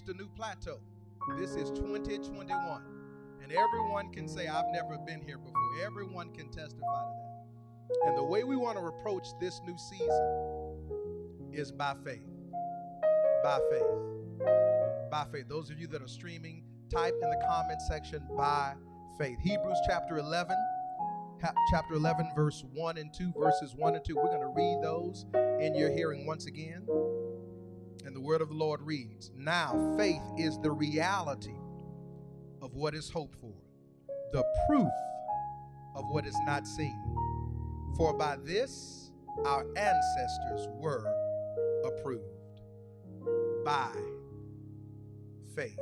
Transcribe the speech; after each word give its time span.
reached 0.00 0.14
a 0.14 0.22
new 0.22 0.28
plateau. 0.28 0.78
This 1.38 1.50
is 1.50 1.70
2021. 1.70 2.82
And 3.42 3.52
everyone 3.52 4.12
can 4.12 4.28
say, 4.28 4.46
I've 4.46 4.72
never 4.72 4.96
been 4.98 5.20
here 5.20 5.38
before. 5.38 5.54
Everyone 5.84 6.30
can 6.32 6.48
testify 6.50 6.78
to 6.78 7.12
that. 7.18 8.06
And 8.06 8.16
the 8.16 8.22
way 8.22 8.44
we 8.44 8.56
want 8.56 8.78
to 8.78 8.84
approach 8.84 9.26
this 9.40 9.60
new 9.66 9.76
season 9.76 11.52
is 11.52 11.72
by 11.72 11.94
faith. 12.04 12.22
By 13.42 13.58
faith. 13.70 15.10
By 15.10 15.26
faith. 15.32 15.46
Those 15.48 15.70
of 15.70 15.78
you 15.78 15.86
that 15.88 16.02
are 16.02 16.08
streaming, 16.08 16.62
type 16.90 17.14
in 17.22 17.30
the 17.30 17.44
comment 17.46 17.82
section 17.82 18.22
by 18.36 18.74
faith. 19.18 19.38
Hebrews 19.42 19.78
chapter 19.86 20.18
11 20.18 20.56
chapter 21.70 21.94
11, 21.94 22.32
verse 22.36 22.64
1 22.74 22.98
and 22.98 23.12
2, 23.14 23.32
verses 23.38 23.74
1 23.74 23.94
and 23.94 24.04
2. 24.04 24.14
We're 24.14 24.24
going 24.24 24.40
to 24.40 24.48
read 24.48 24.78
those 24.82 25.24
in 25.34 25.74
your 25.74 25.90
hearing 25.90 26.26
once 26.26 26.44
again. 26.46 26.86
And 28.04 28.14
the 28.14 28.20
word 28.20 28.40
of 28.40 28.48
the 28.48 28.54
Lord 28.54 28.80
reads 28.82 29.30
Now 29.36 29.94
faith 29.96 30.22
is 30.38 30.58
the 30.58 30.70
reality 30.70 31.56
of 32.62 32.74
what 32.74 32.94
is 32.94 33.10
hoped 33.10 33.38
for, 33.38 33.54
the 34.32 34.44
proof 34.66 34.88
of 35.94 36.04
what 36.08 36.26
is 36.26 36.36
not 36.46 36.66
seen. 36.66 36.98
For 37.96 38.12
by 38.14 38.36
this 38.44 39.12
our 39.44 39.66
ancestors 39.76 40.68
were 40.72 41.04
approved 41.84 42.62
by 43.64 43.92
faith. 45.54 45.78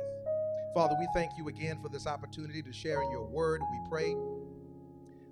Father, 0.73 0.95
we 0.99 1.07
thank 1.13 1.31
you 1.37 1.47
again 1.47 1.79
for 1.81 1.89
this 1.89 2.05
opportunity 2.05 2.61
to 2.61 2.71
share 2.71 3.01
in 3.01 3.11
your 3.11 3.25
word. 3.25 3.61
We 3.71 3.89
pray 3.89 4.15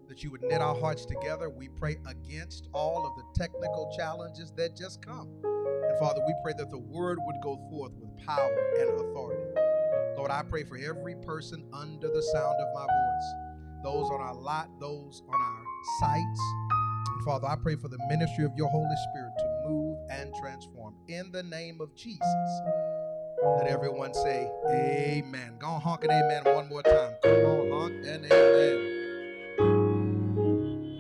that 0.08 0.24
you 0.24 0.32
would 0.32 0.42
knit 0.42 0.62
our 0.62 0.76
hearts 0.76 1.06
together. 1.06 1.50
We 1.50 1.70
pray 1.70 1.98
against 2.08 2.68
all 2.74 3.06
of 3.06 3.16
the 3.16 3.24
technical 3.40 3.94
challenges 3.96 4.52
that 4.58 4.76
just 4.76 5.06
come. 5.06 5.30
Father, 6.00 6.22
we 6.28 6.34
pray 6.44 6.54
that 6.58 6.70
the 6.70 6.78
word 6.78 7.18
would 7.20 7.36
go 7.42 7.58
forth 7.72 7.92
with 8.00 8.16
power 8.26 8.58
and 8.80 8.90
authority. 9.02 9.42
Lord, 10.16 10.30
I 10.32 10.44
pray 10.44 10.64
for 10.64 10.78
every 10.78 11.16
person 11.16 11.64
under 11.74 12.08
the 12.08 12.22
sound 12.22 12.56
of 12.60 12.68
my 12.74 12.86
voice, 12.86 13.34
those 13.84 14.10
on 14.12 14.22
our 14.22 14.36
lot, 14.36 14.70
those 14.80 15.24
on 15.28 15.42
our 15.42 15.64
sites. 16.02 16.42
And 17.16 17.24
Father, 17.24 17.48
I 17.48 17.56
pray 17.56 17.76
for 17.76 17.88
the 17.88 17.98
ministry 18.08 18.46
of 18.46 18.52
your 18.56 18.70
Holy 18.70 18.96
Spirit 19.10 19.34
to 19.40 19.46
move 19.68 19.98
and 20.12 20.34
transform. 20.42 20.94
In 21.08 21.32
the 21.32 21.44
name 21.44 21.82
of 21.82 21.96
Jesus, 21.96 22.22
let 23.44 23.68
everyone 23.68 24.14
say, 24.14 24.52
Amen. 24.70 25.58
Go 25.60 25.68
on, 25.68 25.82
honk 25.82 26.04
and 26.04 26.12
amen 26.12 26.44
one 26.56 26.70
more 26.70 26.84
time. 26.84 27.16
Come 27.24 27.46
on, 27.46 27.72
honk 27.72 28.06
and 28.06 28.26
amen. 28.32 28.94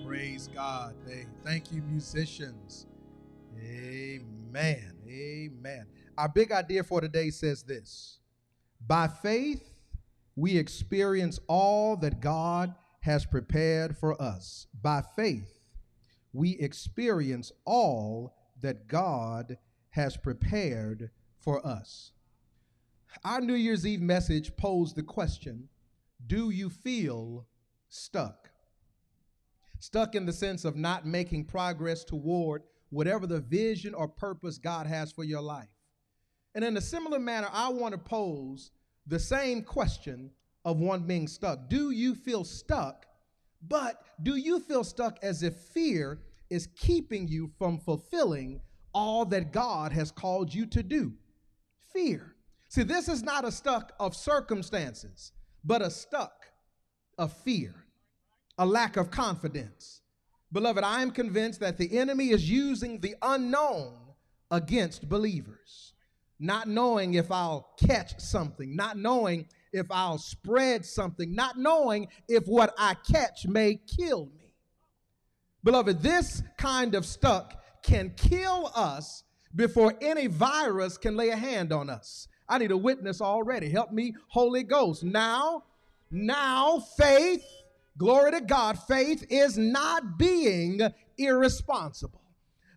Praise 0.07 0.47
God. 0.47 0.95
Thank 1.43 1.71
you, 1.71 1.81
musicians. 1.83 2.87
Amen. 3.57 4.36
Amen. 4.47 4.93
Amen. 5.07 5.85
Our 6.17 6.29
big 6.29 6.51
idea 6.51 6.83
for 6.83 7.01
today 7.01 7.31
says 7.31 7.63
this 7.63 8.19
By 8.85 9.07
faith, 9.07 9.73
we 10.35 10.57
experience 10.57 11.39
all 11.47 11.97
that 11.97 12.21
God 12.21 12.73
has 13.01 13.25
prepared 13.25 13.97
for 13.97 14.19
us. 14.21 14.67
By 14.81 15.03
faith, 15.15 15.59
we 16.31 16.51
experience 16.59 17.51
all 17.65 18.35
that 18.61 18.87
God 18.87 19.57
has 19.89 20.15
prepared 20.15 21.09
for 21.39 21.65
us. 21.65 22.11
Our 23.25 23.41
New 23.41 23.55
Year's 23.55 23.85
Eve 23.85 24.01
message 24.01 24.55
posed 24.55 24.95
the 24.95 25.03
question 25.03 25.67
Do 26.25 26.51
you 26.51 26.69
feel 26.69 27.47
stuck? 27.89 28.49
Stuck 29.79 30.15
in 30.15 30.25
the 30.25 30.33
sense 30.33 30.63
of 30.63 30.75
not 30.77 31.05
making 31.05 31.45
progress 31.45 32.03
toward 32.03 32.63
whatever 32.89 33.27
the 33.27 33.39
vision 33.39 33.93
or 33.93 34.07
purpose 34.07 34.57
God 34.57 34.87
has 34.87 35.11
for 35.11 35.23
your 35.23 35.41
life. 35.41 35.67
And 36.55 36.63
in 36.63 36.77
a 36.77 36.81
similar 36.81 37.19
manner, 37.19 37.49
I 37.51 37.69
want 37.69 37.93
to 37.93 37.97
pose 37.97 38.71
the 39.05 39.19
same 39.19 39.61
question 39.61 40.31
of 40.65 40.79
one 40.79 41.03
being 41.03 41.27
stuck. 41.27 41.69
Do 41.69 41.91
you 41.91 42.15
feel 42.15 42.43
stuck? 42.43 43.05
But 43.67 44.01
do 44.23 44.35
you 44.35 44.59
feel 44.59 44.83
stuck 44.83 45.17
as 45.21 45.43
if 45.43 45.55
fear 45.55 46.19
is 46.49 46.67
keeping 46.75 47.27
you 47.27 47.51
from 47.57 47.79
fulfilling 47.79 48.61
all 48.93 49.25
that 49.25 49.51
God 49.51 49.91
has 49.91 50.11
called 50.11 50.53
you 50.53 50.65
to 50.67 50.83
do? 50.83 51.13
Fear. 51.93 52.35
See, 52.69 52.83
this 52.83 53.07
is 53.07 53.23
not 53.23 53.45
a 53.45 53.51
stuck 53.51 53.93
of 53.99 54.15
circumstances, 54.15 55.31
but 55.63 55.81
a 55.81 55.89
stuck 55.89 56.47
of 57.17 57.33
fear 57.33 57.87
a 58.57 58.65
lack 58.65 58.97
of 58.97 59.11
confidence. 59.11 60.01
Beloved, 60.51 60.83
I 60.83 61.01
am 61.01 61.11
convinced 61.11 61.59
that 61.59 61.77
the 61.77 61.97
enemy 61.97 62.29
is 62.29 62.49
using 62.49 62.99
the 62.99 63.15
unknown 63.21 63.93
against 64.49 65.09
believers. 65.09 65.93
Not 66.39 66.67
knowing 66.67 67.15
if 67.15 67.31
I'll 67.31 67.73
catch 67.79 68.19
something, 68.19 68.75
not 68.75 68.97
knowing 68.97 69.47
if 69.73 69.87
I'll 69.89 70.19
spread 70.19 70.85
something, 70.85 71.33
not 71.33 71.57
knowing 71.57 72.07
if 72.27 72.45
what 72.45 72.73
I 72.77 72.95
catch 73.11 73.47
may 73.47 73.75
kill 73.97 74.27
me. 74.27 74.53
Beloved, 75.63 76.01
this 76.01 76.43
kind 76.57 76.95
of 76.95 77.05
stuck 77.05 77.61
can 77.83 78.13
kill 78.15 78.71
us 78.75 79.23
before 79.55 79.93
any 80.01 80.27
virus 80.27 80.97
can 80.97 81.17
lay 81.17 81.29
a 81.29 81.35
hand 81.35 81.73
on 81.73 81.89
us. 81.89 82.27
I 82.47 82.57
need 82.59 82.71
a 82.71 82.77
witness 82.77 83.19
already. 83.19 83.69
Help 83.69 83.91
me, 83.91 84.15
Holy 84.29 84.63
Ghost. 84.63 85.03
Now, 85.03 85.63
now 86.11 86.79
faith 86.97 87.43
Glory 87.97 88.31
to 88.31 88.41
God. 88.41 88.77
Faith 88.87 89.25
is 89.29 89.57
not 89.57 90.17
being 90.17 90.81
irresponsible, 91.17 92.21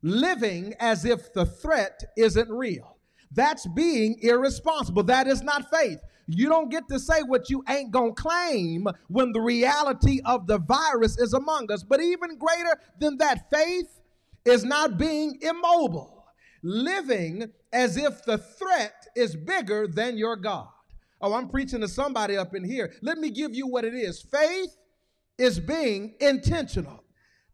living 0.03 0.75
as 0.81 1.05
if 1.05 1.33
the 1.35 1.45
threat 1.45 2.03
isn't 2.17 2.51
real. 2.51 2.97
That's 3.33 3.67
being 3.69 4.19
irresponsible. 4.23 5.05
That 5.05 5.27
is 5.27 5.43
not 5.43 5.71
faith. 5.71 5.99
You 6.27 6.49
don't 6.49 6.71
get 6.71 6.89
to 6.89 6.99
say 6.99 7.23
what 7.23 7.51
you 7.51 7.63
ain't 7.69 7.91
gonna 7.91 8.13
claim 8.13 8.87
when 9.09 9.33
the 9.33 9.41
reality 9.41 10.21
of 10.25 10.47
the 10.47 10.59
virus 10.59 11.19
is 11.19 11.33
among 11.33 11.71
us. 11.73 11.83
But 11.83 12.01
even 12.01 12.39
greater 12.39 12.79
than 12.99 13.19
that, 13.19 13.51
faith 13.51 14.01
is 14.45 14.65
not 14.65 14.97
being 14.97 15.39
immobile, 15.43 16.25
living 16.63 17.51
as 17.73 17.97
if 17.97 18.25
the 18.25 18.39
threat 18.39 19.07
is 19.17 19.37
bigger 19.37 19.87
than 19.87 20.17
your 20.17 20.37
God. 20.37 20.69
Oh, 21.21 21.35
I'm 21.35 21.49
preaching 21.49 21.81
to 21.81 21.89
somebody 21.89 22.37
up 22.37 22.55
in 22.55 22.65
here. 22.65 22.93
Let 23.03 23.19
me 23.19 23.31
give 23.31 23.55
you 23.55 23.67
what 23.67 23.85
it 23.85 23.95
is. 23.95 24.23
Faith 24.23 24.77
is 25.41 25.59
being 25.59 26.15
intentional, 26.21 27.03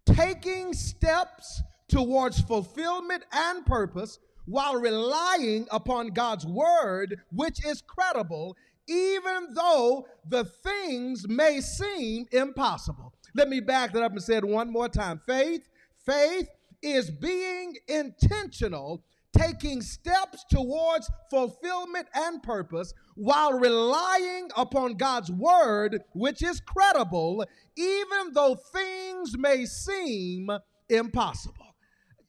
taking 0.05 0.73
steps 0.73 1.63
towards 1.89 2.41
fulfillment 2.41 3.25
and 3.31 3.65
purpose 3.65 4.19
while 4.45 4.75
relying 4.75 5.69
upon 5.71 6.09
God's 6.09 6.45
word, 6.45 7.21
which 7.31 7.65
is 7.65 7.83
credible, 7.83 8.57
even 8.89 9.55
though 9.55 10.07
the 10.29 10.45
things 10.45 11.29
may 11.29 11.61
seem 11.61 12.27
impossible. 12.33 13.15
Let 13.37 13.49
me 13.49 13.61
back 13.61 13.93
that 13.93 14.03
up 14.03 14.13
and 14.13 14.23
say 14.23 14.37
it 14.37 14.45
one 14.45 14.73
more 14.73 14.89
time. 14.89 15.21
Faith, 15.25 15.69
faith 16.05 16.49
is 16.83 17.09
being 17.09 17.77
intentional 17.87 19.05
taking 19.37 19.83
steps 19.83 20.45
towards 20.51 21.11
fulfillment 21.31 22.09
and 22.15 22.43
purpose 22.43 22.95
while 23.15 23.53
relying 23.53 24.51
upon 24.57 24.95
God's 24.95 25.31
word, 25.31 26.03
which 26.13 26.43
is 26.43 26.61
credible, 26.61 27.45
even 27.77 28.33
though 28.33 28.55
things 28.55 29.37
may 29.37 29.65
seem 29.67 30.51
impossible. 30.89 31.75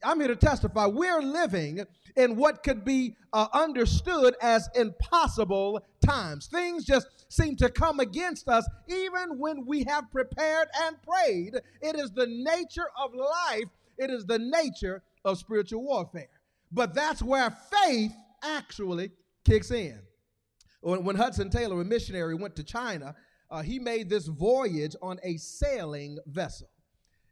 I'm 0.02 0.20
here 0.20 0.28
to 0.28 0.36
testify 0.36 0.86
we're 0.86 1.20
living 1.20 1.80
in 2.16 2.36
what 2.36 2.62
could 2.62 2.84
be 2.84 3.16
uh, 3.32 3.48
understood 3.52 4.34
as 4.40 4.68
impossible 4.74 5.80
times. 6.04 6.46
Things 6.46 6.84
just 6.84 7.08
seem 7.28 7.56
to 7.56 7.68
come 7.68 8.00
against 8.00 8.48
us 8.48 8.68
even 8.88 9.38
when 9.38 9.66
we 9.66 9.84
have 9.84 10.10
prepared 10.10 10.68
and 10.82 10.96
prayed. 11.02 11.54
It 11.82 11.96
is 11.96 12.12
the 12.12 12.26
nature 12.26 12.88
of 12.96 13.12
life, 13.14 13.68
it 13.98 14.10
is 14.10 14.24
the 14.24 14.38
nature 14.38 15.02
of 15.24 15.38
spiritual 15.38 15.82
warfare. 15.82 16.28
But 16.70 16.94
that's 16.94 17.22
where 17.22 17.50
faith 17.50 18.12
actually 18.42 19.10
kicks 19.44 19.70
in. 19.70 20.00
When, 20.80 21.04
when 21.04 21.16
Hudson 21.16 21.50
Taylor, 21.50 21.80
a 21.80 21.84
missionary, 21.84 22.34
went 22.34 22.56
to 22.56 22.64
China, 22.64 23.14
uh, 23.50 23.62
he 23.62 23.78
made 23.78 24.08
this 24.08 24.26
voyage 24.26 24.94
on 25.02 25.18
a 25.22 25.36
sailing 25.36 26.18
vessel. 26.26 26.68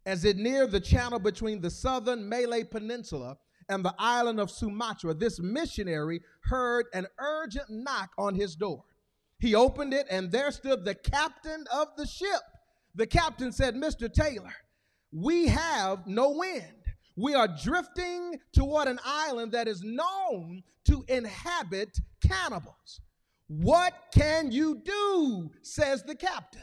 As 0.04 0.24
it 0.24 0.36
neared 0.36 0.70
the 0.70 0.80
channel 0.80 1.18
between 1.18 1.60
the 1.60 1.70
southern 1.70 2.28
Malay 2.28 2.64
Peninsula 2.64 3.36
and 3.68 3.84
the 3.84 3.94
island 3.98 4.40
of 4.40 4.50
Sumatra, 4.50 5.14
this 5.14 5.40
missionary 5.40 6.20
heard 6.42 6.86
an 6.94 7.06
urgent 7.18 7.68
knock 7.68 8.10
on 8.16 8.34
his 8.34 8.54
door. 8.54 8.84
He 9.38 9.54
opened 9.54 9.92
it, 9.92 10.06
and 10.08 10.30
there 10.30 10.50
stood 10.50 10.84
the 10.84 10.94
captain 10.94 11.64
of 11.72 11.88
the 11.96 12.06
ship. 12.06 12.40
The 12.94 13.06
captain 13.06 13.52
said, 13.52 13.74
Mr. 13.74 14.10
Taylor, 14.10 14.54
we 15.12 15.48
have 15.48 16.06
no 16.06 16.30
wind. 16.30 16.85
We 17.16 17.34
are 17.34 17.48
drifting 17.48 18.38
toward 18.52 18.88
an 18.88 19.00
island 19.04 19.52
that 19.52 19.68
is 19.68 19.82
known 19.82 20.62
to 20.84 21.04
inhabit 21.08 21.98
cannibals. 22.26 23.00
What 23.48 23.94
can 24.12 24.52
you 24.52 24.82
do? 24.84 25.50
says 25.62 26.02
the 26.02 26.14
captain. 26.14 26.62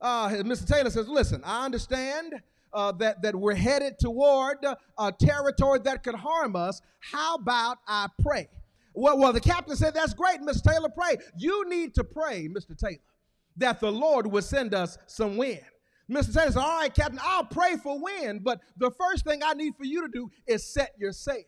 Uh, 0.00 0.28
Mr. 0.28 0.66
Taylor 0.66 0.90
says, 0.90 1.08
Listen, 1.08 1.42
I 1.44 1.64
understand 1.64 2.34
uh, 2.72 2.92
that, 2.92 3.22
that 3.22 3.36
we're 3.36 3.54
headed 3.54 3.98
toward 3.98 4.58
a 4.98 5.12
territory 5.12 5.78
that 5.84 6.02
could 6.02 6.14
harm 6.16 6.56
us. 6.56 6.82
How 7.00 7.36
about 7.36 7.78
I 7.86 8.08
pray? 8.20 8.48
Well, 8.94 9.18
well, 9.18 9.32
the 9.32 9.40
captain 9.40 9.76
said, 9.76 9.94
That's 9.94 10.14
great, 10.14 10.40
Mr. 10.40 10.62
Taylor, 10.62 10.88
pray. 10.88 11.16
You 11.36 11.68
need 11.68 11.94
to 11.94 12.04
pray, 12.04 12.48
Mr. 12.48 12.76
Taylor, 12.76 12.98
that 13.56 13.80
the 13.80 13.92
Lord 13.92 14.26
would 14.26 14.44
send 14.44 14.74
us 14.74 14.98
some 15.06 15.36
wind. 15.36 15.60
Mr. 16.10 16.34
Taylor 16.34 16.52
said, 16.52 16.60
All 16.60 16.78
right, 16.80 16.94
Captain, 16.94 17.18
I'll 17.22 17.44
pray 17.44 17.76
for 17.76 17.98
wind, 17.98 18.44
but 18.44 18.60
the 18.76 18.90
first 18.90 19.24
thing 19.24 19.40
I 19.44 19.54
need 19.54 19.74
for 19.76 19.84
you 19.84 20.02
to 20.02 20.08
do 20.08 20.30
is 20.46 20.72
set 20.72 20.92
your 20.98 21.12
sail. 21.12 21.44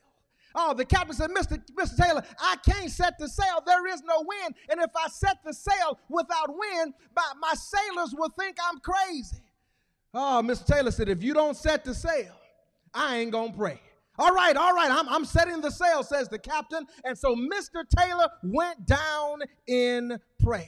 Oh, 0.59 0.73
the 0.73 0.87
captain 0.87 1.15
said, 1.15 1.31
Mr. 1.31 1.63
Mr. 1.79 1.97
Taylor, 2.03 2.25
I 2.41 2.57
can't 2.65 2.91
set 2.91 3.19
the 3.19 3.29
sail. 3.29 3.63
There 3.67 3.87
is 3.89 4.03
no 4.03 4.25
wind. 4.27 4.55
And 4.71 4.81
if 4.81 4.91
I 4.97 5.09
set 5.09 5.37
the 5.45 5.53
sail 5.53 5.99
without 6.09 6.49
wind, 6.49 6.95
my, 7.15 7.33
my 7.41 7.53
sailors 7.55 8.15
will 8.17 8.31
think 8.39 8.57
I'm 8.67 8.79
crazy. 8.81 9.43
Oh, 10.15 10.41
Mr. 10.43 10.65
Taylor 10.65 10.91
said, 10.91 11.11
if 11.11 11.23
you 11.23 11.35
don't 11.35 11.59
set 11.59 11.85
the 11.85 11.95
sail, 11.95 12.33
I 12.95 13.19
ain't 13.19 13.33
going 13.33 13.53
to 13.53 13.59
pray. 13.59 13.81
All 14.19 14.33
right, 14.33 14.57
all 14.57 14.73
right, 14.73 14.91
I'm, 14.91 15.07
I'm 15.11 15.27
setting 15.27 15.61
the 15.61 15.71
sail, 15.71 16.03
says 16.03 16.31
the 16.31 16.39
captain. 16.39 16.87
And 17.05 17.19
so 17.19 17.37
Mr. 17.37 17.85
Taylor 17.95 18.29
went 18.43 18.87
down 18.87 19.41
in 19.67 20.19
prayer. 20.43 20.65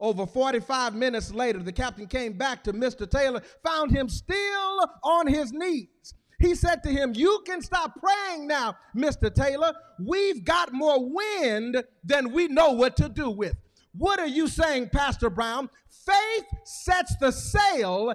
Over 0.00 0.26
45 0.26 0.94
minutes 0.94 1.32
later, 1.32 1.60
the 1.60 1.72
captain 1.72 2.06
came 2.06 2.32
back 2.32 2.64
to 2.64 2.72
Mr. 2.72 3.08
Taylor, 3.08 3.42
found 3.64 3.90
him 3.90 4.08
still 4.08 4.90
on 5.02 5.26
his 5.26 5.52
knees. 5.52 6.14
He 6.40 6.54
said 6.54 6.82
to 6.82 6.90
him, 6.90 7.12
You 7.14 7.42
can 7.46 7.62
stop 7.62 7.98
praying 8.00 8.46
now, 8.46 8.76
Mr. 8.96 9.32
Taylor. 9.32 9.72
We've 10.04 10.44
got 10.44 10.72
more 10.72 10.98
wind 11.00 11.82
than 12.02 12.32
we 12.32 12.48
know 12.48 12.72
what 12.72 12.96
to 12.96 13.08
do 13.08 13.30
with. 13.30 13.54
What 13.96 14.18
are 14.18 14.26
you 14.26 14.48
saying, 14.48 14.90
Pastor 14.90 15.30
Brown? 15.30 15.70
Faith 15.88 16.44
sets 16.64 17.16
the 17.20 17.30
sail 17.30 18.12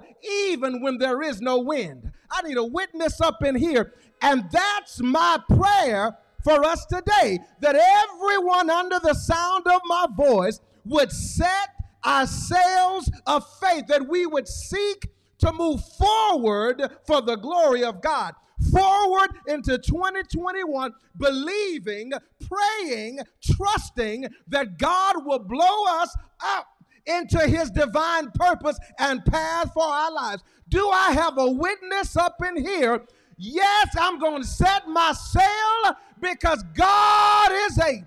even 0.50 0.82
when 0.82 0.98
there 0.98 1.22
is 1.22 1.40
no 1.40 1.58
wind. 1.58 2.12
I 2.30 2.42
need 2.42 2.58
a 2.58 2.64
witness 2.64 3.20
up 3.20 3.42
in 3.42 3.56
here. 3.56 3.94
And 4.20 4.44
that's 4.50 5.00
my 5.00 5.38
prayer 5.48 6.16
for 6.44 6.64
us 6.64 6.84
today 6.86 7.38
that 7.60 7.74
everyone 7.74 8.70
under 8.70 8.98
the 8.98 9.14
sound 9.14 9.66
of 9.66 9.80
my 9.86 10.06
voice 10.14 10.60
would 10.84 11.12
set 11.12 11.68
our 12.04 12.26
sails 12.26 13.10
of 13.26 13.46
faith, 13.60 13.86
that 13.88 14.08
we 14.08 14.26
would 14.26 14.48
seek 14.48 15.08
to 15.38 15.52
move 15.52 15.80
forward 15.98 16.82
for 17.06 17.20
the 17.20 17.36
glory 17.36 17.84
of 17.84 18.00
God. 18.00 18.34
Forward 18.72 19.30
into 19.48 19.78
2021, 19.78 20.92
believing, 21.16 22.12
praying, 22.46 23.20
trusting 23.42 24.28
that 24.48 24.78
God 24.78 25.24
will 25.24 25.38
blow 25.38 25.84
us 25.88 26.14
up 26.44 26.66
into 27.06 27.38
his 27.46 27.70
divine 27.70 28.30
purpose 28.32 28.78
and 28.98 29.24
path 29.24 29.72
for 29.72 29.82
our 29.82 30.12
lives. 30.12 30.42
Do 30.68 30.88
I 30.90 31.12
have 31.12 31.38
a 31.38 31.50
witness 31.50 32.16
up 32.16 32.36
in 32.46 32.62
here? 32.62 33.02
Yes, 33.38 33.88
I'm 33.98 34.18
going 34.18 34.42
to 34.42 34.46
set 34.46 34.86
my 34.88 35.12
sail 35.12 35.96
because 36.20 36.62
God 36.74 37.50
is 37.50 37.78
able. 37.78 38.06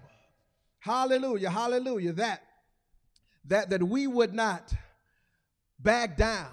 Hallelujah, 0.80 1.50
hallelujah. 1.50 2.14
That 2.14 2.44
that 3.46 3.70
that 3.70 3.84
we 3.84 4.08
would 4.08 4.34
not 4.34 4.74
back 5.80 6.18
down 6.18 6.52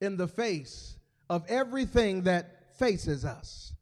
in 0.00 0.16
the 0.16 0.28
face 0.28 0.96
of 1.28 1.44
everything 1.48 2.22
that 2.22 2.76
faces 2.78 3.24
us, 3.24 3.74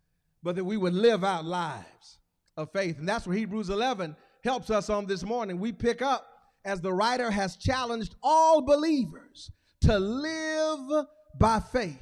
but 0.43 0.57
that 0.57 0.65
we 0.65 0.77
would 0.77 0.95
live 0.95 1.25
out 1.25 1.45
lives 1.45 2.19
of 2.57 2.71
faith. 2.73 2.99
And 2.99 3.09
that's 3.09 3.27
where 3.27 3.37
Hebrews 3.37 3.71
11 3.71 4.17
helps 4.45 4.71
us 4.71 4.91
on 4.91 5.07
this 5.07 5.25
morning. 5.25 5.59
We 5.59 5.73
pick 5.73 6.03
up 6.03 6.27
as 6.65 6.81
the 6.81 6.93
writer 6.93 7.31
has 7.31 7.57
challenged 7.57 8.15
all 8.23 8.61
believers 8.63 9.51
to 9.83 9.99
live 9.99 11.07
by 11.39 11.61
faith. 11.61 11.99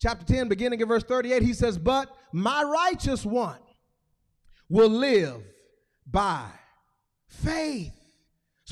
Chapter 0.00 0.24
10, 0.24 0.48
beginning 0.48 0.80
in 0.80 0.88
verse 0.88 1.04
38, 1.04 1.42
he 1.42 1.52
says, 1.52 1.78
But 1.78 2.14
my 2.32 2.62
righteous 2.62 3.24
one 3.24 3.60
will 4.68 4.88
live 4.88 5.42
by 6.10 6.46
faith. 7.28 7.92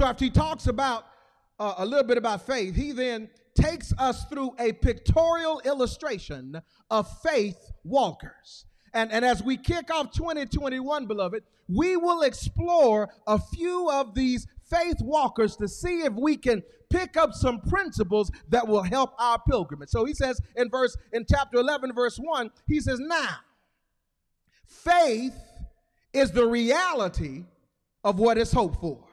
So 0.00 0.06
after 0.06 0.24
he 0.24 0.30
talks 0.30 0.66
about 0.66 1.04
uh, 1.58 1.74
a 1.76 1.84
little 1.84 2.06
bit 2.06 2.16
about 2.16 2.46
faith, 2.46 2.74
he 2.74 2.92
then 2.92 3.28
takes 3.54 3.92
us 3.98 4.24
through 4.30 4.54
a 4.58 4.72
pictorial 4.72 5.60
illustration 5.66 6.58
of 6.90 7.20
faith 7.20 7.58
walkers. 7.84 8.64
And, 8.94 9.12
and 9.12 9.26
as 9.26 9.42
we 9.42 9.58
kick 9.58 9.92
off 9.92 10.10
2021, 10.12 11.04
beloved, 11.04 11.42
we 11.68 11.98
will 11.98 12.22
explore 12.22 13.10
a 13.26 13.38
few 13.38 13.90
of 13.90 14.14
these 14.14 14.46
faith 14.70 14.96
walkers 15.02 15.54
to 15.56 15.68
see 15.68 16.00
if 16.00 16.14
we 16.14 16.34
can 16.34 16.62
pick 16.88 17.18
up 17.18 17.34
some 17.34 17.60
principles 17.60 18.30
that 18.48 18.66
will 18.66 18.82
help 18.82 19.12
our 19.18 19.38
pilgrimage. 19.50 19.90
So 19.90 20.06
he 20.06 20.14
says 20.14 20.40
in 20.56 20.70
verse 20.70 20.96
in 21.12 21.26
chapter 21.28 21.58
11 21.58 21.92
verse 21.92 22.16
1, 22.16 22.50
he 22.66 22.80
says, 22.80 23.00
"Now 23.00 23.36
faith 24.64 25.36
is 26.14 26.30
the 26.30 26.46
reality 26.46 27.44
of 28.02 28.18
what 28.18 28.38
is 28.38 28.50
hoped 28.50 28.80
for." 28.80 29.09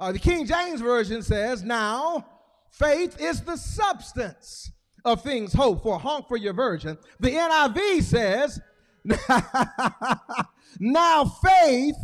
Uh, 0.00 0.10
the 0.10 0.18
King 0.18 0.46
James 0.46 0.80
version 0.80 1.22
says, 1.22 1.62
"Now 1.62 2.24
Faith 2.70 3.20
is 3.20 3.42
the 3.42 3.56
substance 3.56 4.70
of 5.04 5.22
things 5.22 5.52
hoped 5.52 5.82
for. 5.82 5.98
Honk 5.98 6.28
for 6.28 6.36
your 6.36 6.52
version. 6.52 6.96
The 7.18 7.30
NIV 7.30 8.02
says, 8.02 8.60
now 10.80 11.24
faith 11.24 11.96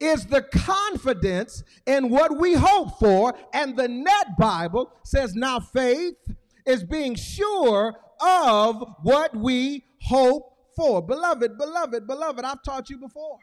is 0.00 0.26
the 0.26 0.42
confidence 0.42 1.62
in 1.86 2.08
what 2.08 2.38
we 2.38 2.54
hope 2.54 2.98
for. 2.98 3.34
And 3.52 3.76
the 3.76 3.88
Net 3.88 4.38
Bible 4.38 4.90
says, 5.04 5.34
now 5.34 5.60
faith 5.60 6.14
is 6.64 6.82
being 6.82 7.14
sure 7.14 7.94
of 8.20 8.84
what 9.02 9.36
we 9.36 9.84
hope 10.02 10.44
for. 10.74 11.02
Beloved, 11.02 11.58
beloved, 11.58 12.06
beloved, 12.06 12.44
I've 12.44 12.62
taught 12.62 12.90
you 12.90 12.98
before 12.98 13.38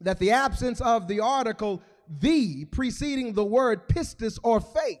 that 0.00 0.18
the 0.18 0.30
absence 0.30 0.80
of 0.80 1.08
the 1.08 1.20
article 1.20 1.82
the 2.20 2.64
preceding 2.66 3.32
the 3.32 3.44
word 3.44 3.88
pistis 3.88 4.38
or 4.42 4.60
faith 4.60 4.98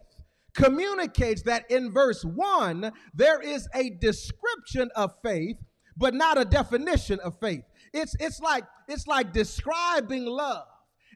communicates 0.54 1.42
that 1.42 1.70
in 1.70 1.92
verse 1.92 2.24
1, 2.24 2.92
there 3.12 3.40
is 3.40 3.68
a 3.74 3.90
description 3.90 4.90
of 4.94 5.12
faith, 5.22 5.56
but 5.96 6.14
not 6.14 6.38
a 6.38 6.44
definition 6.44 7.18
of 7.20 7.38
faith. 7.40 7.64
It's, 7.92 8.14
it's, 8.18 8.40
like, 8.40 8.64
it's 8.88 9.06
like 9.06 9.32
describing 9.32 10.26
love. 10.26 10.66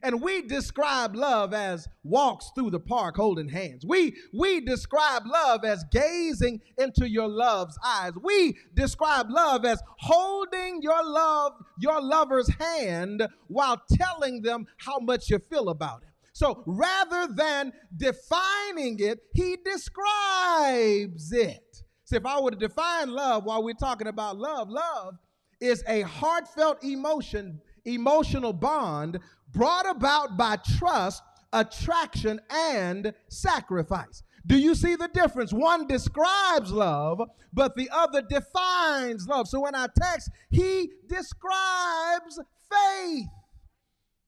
And 0.03 0.21
we 0.21 0.41
describe 0.41 1.15
love 1.15 1.53
as 1.53 1.87
walks 2.03 2.51
through 2.55 2.71
the 2.71 2.79
park 2.79 3.15
holding 3.15 3.49
hands. 3.49 3.85
We, 3.85 4.15
we 4.33 4.61
describe 4.61 5.23
love 5.25 5.63
as 5.65 5.83
gazing 5.91 6.61
into 6.77 7.09
your 7.09 7.27
love's 7.27 7.77
eyes. 7.83 8.13
We 8.21 8.57
describe 8.73 9.29
love 9.29 9.65
as 9.65 9.81
holding 9.97 10.81
your 10.81 11.03
love, 11.03 11.53
your 11.79 12.01
lover's 12.01 12.49
hand 12.59 13.27
while 13.47 13.81
telling 13.91 14.41
them 14.41 14.67
how 14.77 14.99
much 14.99 15.29
you 15.29 15.39
feel 15.49 15.69
about 15.69 16.03
it. 16.03 16.09
So 16.33 16.63
rather 16.65 17.33
than 17.33 17.73
defining 17.97 18.97
it, 18.99 19.19
he 19.33 19.57
describes 19.63 21.31
it. 21.33 21.83
See, 22.05 22.15
if 22.15 22.25
I 22.25 22.39
were 22.39 22.51
to 22.51 22.57
define 22.57 23.09
love 23.09 23.43
while 23.43 23.61
we're 23.61 23.73
talking 23.73 24.07
about 24.07 24.37
love, 24.37 24.69
love 24.69 25.15
is 25.59 25.83
a 25.87 26.01
heartfelt 26.01 26.83
emotion, 26.83 27.59
emotional 27.85 28.53
bond 28.53 29.19
brought 29.51 29.89
about 29.89 30.37
by 30.37 30.57
trust, 30.77 31.23
attraction, 31.53 32.39
and 32.49 33.13
sacrifice. 33.29 34.23
Do 34.45 34.57
you 34.57 34.73
see 34.73 34.95
the 34.95 35.09
difference? 35.13 35.51
One 35.51 35.87
describes 35.87 36.71
love, 36.71 37.21
but 37.53 37.75
the 37.75 37.89
other 37.91 38.21
defines 38.21 39.27
love. 39.27 39.47
So 39.47 39.65
in 39.65 39.75
our 39.75 39.89
text, 39.89 40.29
he 40.49 40.91
describes 41.07 42.39
faith. 42.69 43.27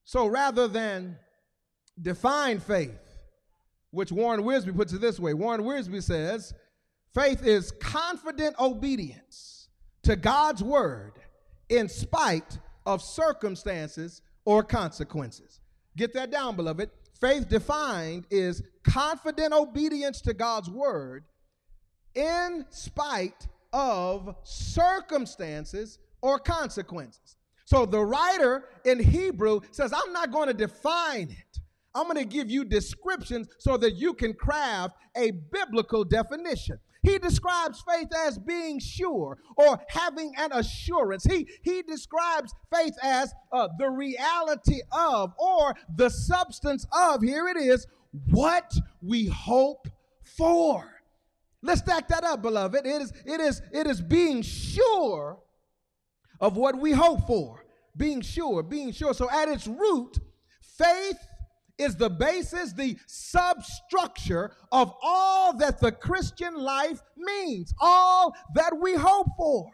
So 0.04 0.28
rather 0.28 0.68
than 0.68 1.18
define 2.02 2.60
faith, 2.60 3.00
which 3.92 4.12
Warren 4.12 4.42
Wiersbe 4.42 4.76
puts 4.76 4.94
it 4.94 5.02
this 5.02 5.20
way 5.20 5.34
Warren 5.34 5.62
Wiersbe 5.62 6.02
says, 6.02 6.54
faith 7.14 7.46
is 7.46 7.72
confident 7.72 8.56
obedience 8.60 9.70
to 10.04 10.16
God's 10.16 10.64
word 10.64 11.14
in 11.70 11.88
spite 11.88 12.60
of 12.86 13.02
circumstances 13.02 14.22
or 14.46 14.64
consequences. 14.64 15.60
Get 15.98 16.14
that 16.14 16.32
down, 16.32 16.56
beloved. 16.56 16.90
Faith 17.20 17.50
defined 17.50 18.26
is 18.32 18.64
confident 18.84 19.54
obedience 19.54 20.22
to 20.22 20.34
God's 20.34 20.70
word 20.70 21.26
in 22.16 22.66
spite 22.70 23.48
of 23.74 24.36
circumstances 24.44 26.00
or 26.22 26.40
consequences. 26.40 27.38
So 27.66 27.86
the 27.86 28.04
writer 28.04 28.66
in 28.86 29.00
Hebrew 29.00 29.62
says, 29.72 29.94
I'm 29.94 30.12
not 30.12 30.32
going 30.32 30.48
to 30.48 30.54
define 30.54 31.30
it. 31.30 31.60
I'm 31.94 32.04
going 32.04 32.18
to 32.18 32.26
give 32.26 32.50
you 32.50 32.66
descriptions 32.66 33.48
so 33.60 33.78
that 33.78 33.96
you 33.96 34.14
can 34.14 34.34
craft 34.34 34.96
a 35.16 35.32
biblical 35.32 36.04
definition. 36.04 36.80
He 37.04 37.18
describes 37.18 37.84
faith 37.90 38.10
as 38.28 38.38
being 38.38 38.80
sure 38.80 39.38
or 39.58 39.80
having 39.90 40.34
an 40.38 40.52
assurance. 40.54 41.24
He, 41.24 41.48
he 41.64 41.82
describes 41.82 42.54
faith 42.72 42.94
as 43.02 43.34
uh, 43.52 43.70
the 43.80 43.90
reality 43.90 44.82
of 44.92 45.34
or 45.40 45.76
the 45.96 46.10
substance 46.10 46.86
of, 46.92 47.24
here 47.24 47.48
it 47.48 47.58
is, 47.58 47.88
what 48.30 48.72
we 49.02 49.28
hope 49.28 49.88
for. 50.38 50.86
Let's 51.64 51.82
stack 51.82 52.08
that 52.10 52.24
up, 52.24 52.42
beloved. 52.42 52.86
It 52.86 53.02
is, 53.02 53.14
it 53.26 53.40
is, 53.40 53.62
it 53.72 53.88
is 53.88 54.02
being 54.02 54.42
sure 54.42 55.40
of 56.40 56.58
what 56.58 56.80
we 56.80 56.92
hope 56.92 57.26
for. 57.28 57.66
being 57.98 58.22
sure, 58.22 58.64
being 58.64 58.92
sure. 58.92 59.14
So 59.14 59.30
at 59.30 59.50
its 59.50 59.68
root, 59.68 60.18
faith 60.78 61.18
is 61.78 61.96
the 61.96 62.10
basis, 62.10 62.74
the 62.74 62.98
substructure 63.08 64.52
of 64.72 64.94
all 65.02 65.58
that 65.58 65.80
the 65.80 65.92
Christian 65.92 66.56
life 66.56 67.02
means, 67.18 67.74
all 67.80 68.36
that 68.56 68.78
we 68.80 68.96
hope 68.96 69.28
for. 69.38 69.72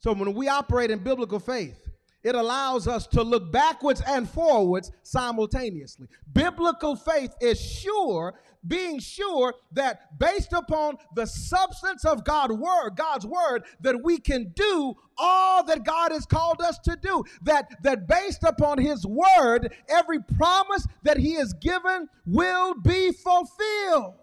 So 0.00 0.12
when 0.12 0.34
we 0.34 0.48
operate 0.48 0.90
in 0.90 0.98
biblical 0.98 1.38
faith, 1.38 1.83
it 2.24 2.34
allows 2.34 2.88
us 2.88 3.06
to 3.08 3.22
look 3.22 3.52
backwards 3.52 4.02
and 4.06 4.28
forwards 4.28 4.90
simultaneously. 5.02 6.08
Biblical 6.32 6.96
faith 6.96 7.34
is 7.40 7.60
sure, 7.60 8.34
being 8.66 8.98
sure 8.98 9.54
that 9.72 10.18
based 10.18 10.54
upon 10.54 10.96
the 11.14 11.26
substance 11.26 12.06
of 12.06 12.24
God's 12.24 12.54
word, 12.54 12.96
God's 12.96 13.26
word, 13.26 13.64
that 13.80 14.02
we 14.02 14.18
can 14.18 14.52
do 14.56 14.94
all 15.18 15.62
that 15.64 15.84
God 15.84 16.12
has 16.12 16.24
called 16.24 16.62
us 16.62 16.78
to 16.80 16.96
do. 16.96 17.22
That 17.42 17.68
that 17.82 18.08
based 18.08 18.42
upon 18.42 18.78
his 18.78 19.06
word, 19.06 19.74
every 19.90 20.20
promise 20.38 20.86
that 21.02 21.18
he 21.18 21.34
has 21.34 21.52
given 21.52 22.08
will 22.24 22.74
be 22.74 23.12
fulfilled. 23.12 24.14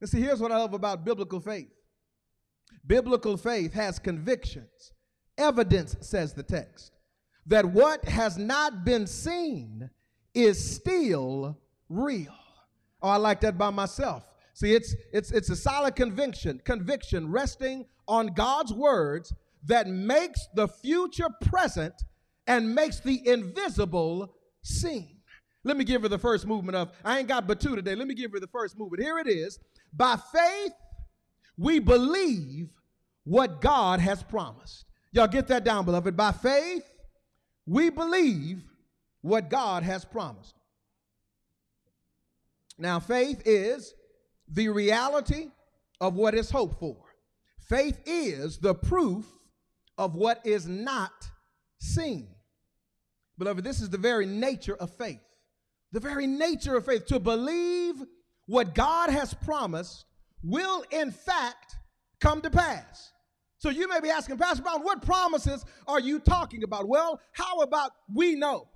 And 0.00 0.08
see, 0.08 0.22
here's 0.22 0.40
what 0.40 0.52
I 0.52 0.56
love 0.56 0.72
about 0.72 1.04
biblical 1.04 1.40
faith. 1.40 1.68
Biblical 2.86 3.36
faith 3.36 3.74
has 3.74 3.98
convictions. 3.98 4.92
Evidence, 5.38 5.96
says 6.00 6.32
the 6.32 6.42
text, 6.42 6.92
that 7.46 7.64
what 7.64 8.04
has 8.06 8.36
not 8.36 8.84
been 8.84 9.06
seen 9.06 9.88
is 10.34 10.74
still 10.74 11.58
real. 11.88 12.34
Oh, 13.02 13.08
I 13.08 13.16
like 13.16 13.40
that 13.40 13.56
by 13.56 13.70
myself. 13.70 14.24
See, 14.54 14.74
it's 14.74 14.94
it's 15.12 15.30
it's 15.30 15.50
a 15.50 15.56
solid 15.56 15.96
conviction, 15.96 16.60
conviction 16.64 17.30
resting 17.30 17.86
on 18.08 18.28
God's 18.28 18.72
words 18.72 19.32
that 19.66 19.86
makes 19.86 20.48
the 20.54 20.66
future 20.66 21.28
present 21.42 21.94
and 22.46 22.74
makes 22.74 23.00
the 23.00 23.26
invisible 23.28 24.34
seen. 24.62 25.16
Let 25.64 25.76
me 25.76 25.84
give 25.84 26.02
her 26.02 26.08
the 26.08 26.18
first 26.18 26.46
movement 26.46 26.76
of 26.76 26.92
I 27.04 27.18
ain't 27.18 27.28
got 27.28 27.46
but 27.46 27.60
two 27.60 27.76
today. 27.76 27.94
Let 27.94 28.06
me 28.06 28.14
give 28.14 28.32
her 28.32 28.40
the 28.40 28.46
first 28.46 28.78
movement. 28.78 29.02
Here 29.02 29.18
it 29.18 29.28
is. 29.28 29.58
By 29.92 30.16
faith, 30.32 30.72
we 31.56 31.78
believe 31.78 32.68
what 33.24 33.60
God 33.60 34.00
has 34.00 34.22
promised. 34.22 34.84
Y'all 35.12 35.26
get 35.26 35.48
that 35.48 35.64
down, 35.64 35.84
beloved. 35.84 36.16
By 36.16 36.32
faith, 36.32 36.84
we 37.66 37.90
believe 37.90 38.62
what 39.22 39.50
God 39.50 39.82
has 39.82 40.04
promised. 40.04 40.54
Now, 42.78 43.00
faith 43.00 43.42
is 43.44 43.94
the 44.48 44.68
reality 44.68 45.48
of 46.00 46.14
what 46.14 46.34
is 46.34 46.50
hoped 46.50 46.78
for. 46.78 46.96
Faith 47.58 48.00
is 48.06 48.58
the 48.58 48.74
proof 48.74 49.24
of 49.98 50.14
what 50.14 50.40
is 50.44 50.68
not 50.68 51.28
seen. 51.80 52.28
Beloved, 53.38 53.64
this 53.64 53.80
is 53.80 53.90
the 53.90 53.98
very 53.98 54.26
nature 54.26 54.76
of 54.76 54.90
faith. 54.90 55.20
The 55.92 56.00
very 56.00 56.26
nature 56.26 56.76
of 56.76 56.86
faith. 56.86 57.06
To 57.06 57.18
believe 57.18 57.96
what 58.46 58.74
God 58.74 59.10
has 59.10 59.34
promised 59.34 60.04
will, 60.42 60.84
in 60.90 61.10
fact, 61.10 61.76
come 62.20 62.40
to 62.42 62.50
pass. 62.50 63.12
So 63.66 63.70
you 63.70 63.88
may 63.88 63.98
be 63.98 64.10
asking, 64.10 64.38
Pastor 64.38 64.62
Brown, 64.62 64.82
what 64.82 65.02
promises 65.02 65.64
are 65.88 65.98
you 65.98 66.20
talking 66.20 66.62
about? 66.62 66.86
Well, 66.86 67.20
how 67.32 67.62
about 67.62 67.90
we 68.14 68.36
know? 68.36 68.68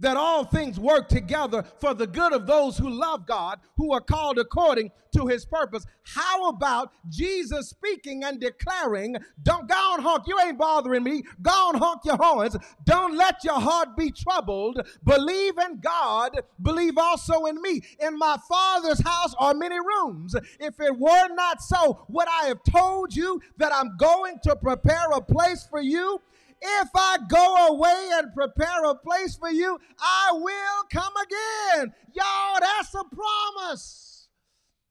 That 0.00 0.16
all 0.16 0.44
things 0.44 0.80
work 0.80 1.08
together 1.08 1.64
for 1.78 1.94
the 1.94 2.06
good 2.06 2.32
of 2.32 2.46
those 2.46 2.76
who 2.76 2.90
love 2.90 3.26
God, 3.26 3.60
who 3.76 3.92
are 3.92 4.00
called 4.00 4.38
according 4.38 4.90
to 5.14 5.26
his 5.26 5.44
purpose. 5.44 5.86
How 6.02 6.48
about 6.48 6.92
Jesus 7.08 7.70
speaking 7.70 8.24
and 8.24 8.40
declaring, 8.40 9.16
Don't 9.42 9.68
go 9.68 9.74
on 9.74 10.02
honk, 10.02 10.24
you 10.26 10.38
ain't 10.40 10.58
bothering 10.58 11.04
me. 11.04 11.22
Go 11.42 11.50
on 11.50 11.76
honk 11.76 12.04
your 12.04 12.16
horns. 12.16 12.56
Don't 12.84 13.16
let 13.16 13.44
your 13.44 13.60
heart 13.60 13.96
be 13.96 14.10
troubled. 14.10 14.80
Believe 15.04 15.58
in 15.58 15.80
God, 15.80 16.40
believe 16.62 16.98
also 16.98 17.44
in 17.46 17.60
me. 17.60 17.82
In 18.00 18.18
my 18.18 18.36
Father's 18.48 19.02
house 19.02 19.34
are 19.38 19.54
many 19.54 19.78
rooms. 19.78 20.34
If 20.58 20.80
it 20.80 20.98
were 20.98 21.28
not 21.34 21.62
so, 21.62 22.04
would 22.08 22.28
I 22.42 22.46
have 22.46 22.62
told 22.64 23.14
you 23.14 23.40
that 23.58 23.72
I'm 23.74 23.96
going 23.96 24.38
to 24.44 24.56
prepare 24.56 25.10
a 25.12 25.20
place 25.20 25.66
for 25.68 25.80
you? 25.80 26.20
If 26.62 26.88
I 26.94 27.18
go 27.28 27.68
away 27.68 28.10
and 28.14 28.34
prepare 28.34 28.84
a 28.84 28.94
place 28.94 29.36
for 29.36 29.50
you, 29.50 29.78
I 29.98 30.30
will 30.32 30.84
come 30.92 31.12
again. 31.16 31.92
Y'all, 32.12 32.60
that's 32.60 32.94
a 32.94 33.04
promise. 33.04 34.28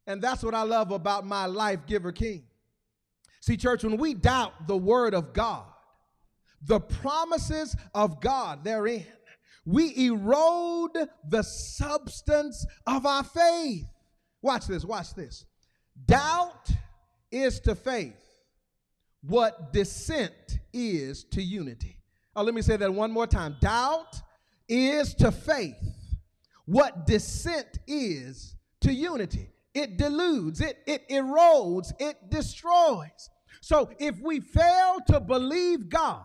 And 0.07 0.21
that's 0.21 0.41
what 0.41 0.55
I 0.55 0.63
love 0.63 0.91
about 0.91 1.25
my 1.25 1.45
life 1.45 1.85
giver 1.85 2.11
king. 2.11 2.43
See, 3.41 3.57
church, 3.57 3.83
when 3.83 3.97
we 3.97 4.15
doubt 4.15 4.67
the 4.67 4.77
word 4.77 5.13
of 5.13 5.33
God, 5.33 5.65
the 6.63 6.79
promises 6.79 7.75
of 7.93 8.19
God 8.19 8.63
therein, 8.63 9.05
we 9.65 10.07
erode 10.07 10.97
the 11.27 11.43
substance 11.43 12.65
of 12.88 13.05
our 13.05 13.23
faith. 13.23 13.85
Watch 14.41 14.65
this, 14.65 14.83
watch 14.83 15.13
this. 15.13 15.45
Doubt 16.05 16.69
is 17.31 17.59
to 17.61 17.75
faith 17.75 18.28
what 19.21 19.73
dissent 19.73 20.59
is 20.73 21.23
to 21.25 21.41
unity. 21.41 21.97
Oh, 22.35 22.43
let 22.43 22.53
me 22.53 22.61
say 22.61 22.77
that 22.77 22.93
one 22.93 23.11
more 23.11 23.27
time. 23.27 23.55
Doubt 23.59 24.21
is 24.67 25.13
to 25.15 25.31
faith 25.31 25.75
what 26.65 27.07
dissent 27.07 27.79
is 27.88 28.55
to 28.81 28.93
unity. 28.93 29.49
It 29.73 29.97
deludes, 29.97 30.61
it, 30.61 30.77
it 30.85 31.07
erodes, 31.09 31.91
it 31.99 32.29
destroys. 32.29 33.29
So 33.61 33.89
if 33.99 34.19
we 34.19 34.39
fail 34.39 34.97
to 35.07 35.19
believe 35.19 35.89
God, 35.89 36.23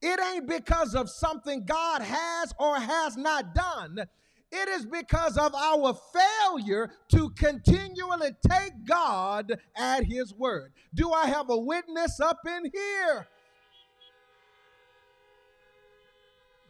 it 0.00 0.20
ain't 0.20 0.48
because 0.48 0.94
of 0.94 1.08
something 1.08 1.64
God 1.64 2.02
has 2.02 2.52
or 2.58 2.76
has 2.76 3.16
not 3.16 3.54
done. 3.54 4.06
It 4.52 4.68
is 4.68 4.86
because 4.86 5.36
of 5.36 5.54
our 5.54 5.96
failure 6.12 6.90
to 7.10 7.30
continually 7.30 8.30
take 8.48 8.72
God 8.86 9.58
at 9.76 10.04
His 10.04 10.32
word. 10.34 10.72
Do 10.94 11.12
I 11.12 11.26
have 11.26 11.50
a 11.50 11.58
witness 11.58 12.20
up 12.20 12.38
in 12.46 12.70
here? 12.72 13.26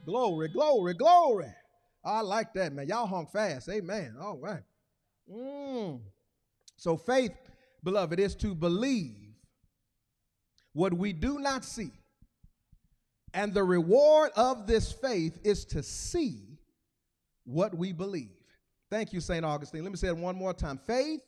Glory, 0.07 0.49
glory, 0.49 0.95
glory. 0.95 1.53
I 2.05 2.21
like 2.21 2.53
that, 2.55 2.73
man. 2.73 2.87
Y'all 2.89 3.07
honk 3.07 3.31
fast. 3.31 3.69
Amen. 3.69 4.17
All 4.21 4.37
right. 4.37 4.63
Mm. 5.33 6.01
So, 6.77 6.97
faith, 6.97 7.33
beloved, 7.83 8.21
is 8.21 8.35
to 8.37 8.55
believe 8.55 9.35
what 10.75 10.93
we 10.93 11.13
do 11.13 11.39
not 11.39 11.65
see. 11.65 11.91
And 13.33 13.55
the 13.55 13.65
reward 13.65 14.31
of 14.37 14.67
this 14.67 14.93
faith 14.93 15.39
is 15.43 15.65
to 15.67 15.83
see 15.83 16.54
what 17.45 17.75
we 17.77 17.93
believe. 17.93 18.37
Thank 18.91 19.13
you, 19.13 19.21
St. 19.21 19.45
Augustine. 19.45 19.83
Let 19.83 19.91
me 19.91 19.97
say 19.97 20.09
it 20.09 20.17
one 20.17 20.37
more 20.37 20.55
time. 20.55 20.79
Faith 20.79 21.21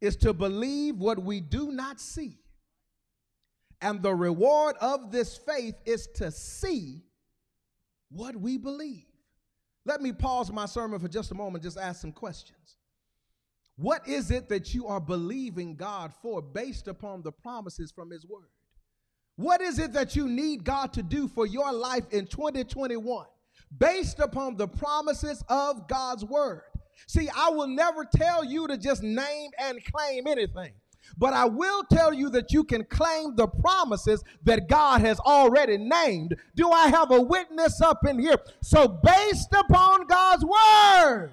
is 0.00 0.16
to 0.16 0.32
believe 0.32 0.96
what 0.96 1.22
we 1.22 1.40
do 1.40 1.70
not 1.70 2.00
see. 2.00 2.38
And 3.80 4.02
the 4.02 4.14
reward 4.14 4.76
of 4.80 5.10
this 5.10 5.36
faith 5.36 5.74
is 5.84 6.06
to 6.14 6.30
see 6.30 7.02
what 8.10 8.36
we 8.36 8.56
believe. 8.58 9.06
Let 9.84 10.00
me 10.00 10.12
pause 10.12 10.52
my 10.52 10.66
sermon 10.66 11.00
for 11.00 11.08
just 11.08 11.32
a 11.32 11.34
moment, 11.34 11.64
just 11.64 11.78
ask 11.78 12.00
some 12.00 12.12
questions. 12.12 12.76
What 13.76 14.06
is 14.06 14.30
it 14.30 14.48
that 14.48 14.74
you 14.74 14.86
are 14.86 15.00
believing 15.00 15.74
God 15.74 16.12
for 16.22 16.40
based 16.40 16.86
upon 16.86 17.22
the 17.22 17.32
promises 17.32 17.90
from 17.90 18.10
His 18.10 18.24
Word? 18.26 18.48
What 19.36 19.60
is 19.60 19.78
it 19.78 19.92
that 19.94 20.14
you 20.14 20.28
need 20.28 20.62
God 20.62 20.92
to 20.92 21.02
do 21.02 21.26
for 21.26 21.46
your 21.46 21.72
life 21.72 22.04
in 22.10 22.26
2021? 22.26 23.26
Based 23.78 24.18
upon 24.18 24.56
the 24.56 24.68
promises 24.68 25.44
of 25.48 25.88
God's 25.88 26.24
word. 26.24 26.62
See, 27.06 27.28
I 27.34 27.50
will 27.50 27.68
never 27.68 28.04
tell 28.04 28.44
you 28.44 28.66
to 28.68 28.76
just 28.76 29.02
name 29.02 29.50
and 29.58 29.84
claim 29.84 30.26
anything. 30.26 30.72
But 31.18 31.34
I 31.34 31.44
will 31.44 31.82
tell 31.84 32.14
you 32.14 32.30
that 32.30 32.52
you 32.52 32.64
can 32.64 32.84
claim 32.84 33.34
the 33.34 33.48
promises 33.48 34.22
that 34.44 34.68
God 34.68 35.00
has 35.00 35.18
already 35.20 35.76
named. 35.76 36.36
Do 36.54 36.70
I 36.70 36.88
have 36.88 37.10
a 37.10 37.20
witness 37.20 37.80
up 37.80 38.06
in 38.06 38.18
here? 38.18 38.36
So, 38.62 38.88
based 38.88 39.52
upon 39.52 40.06
God's 40.06 40.44
word, 40.44 41.32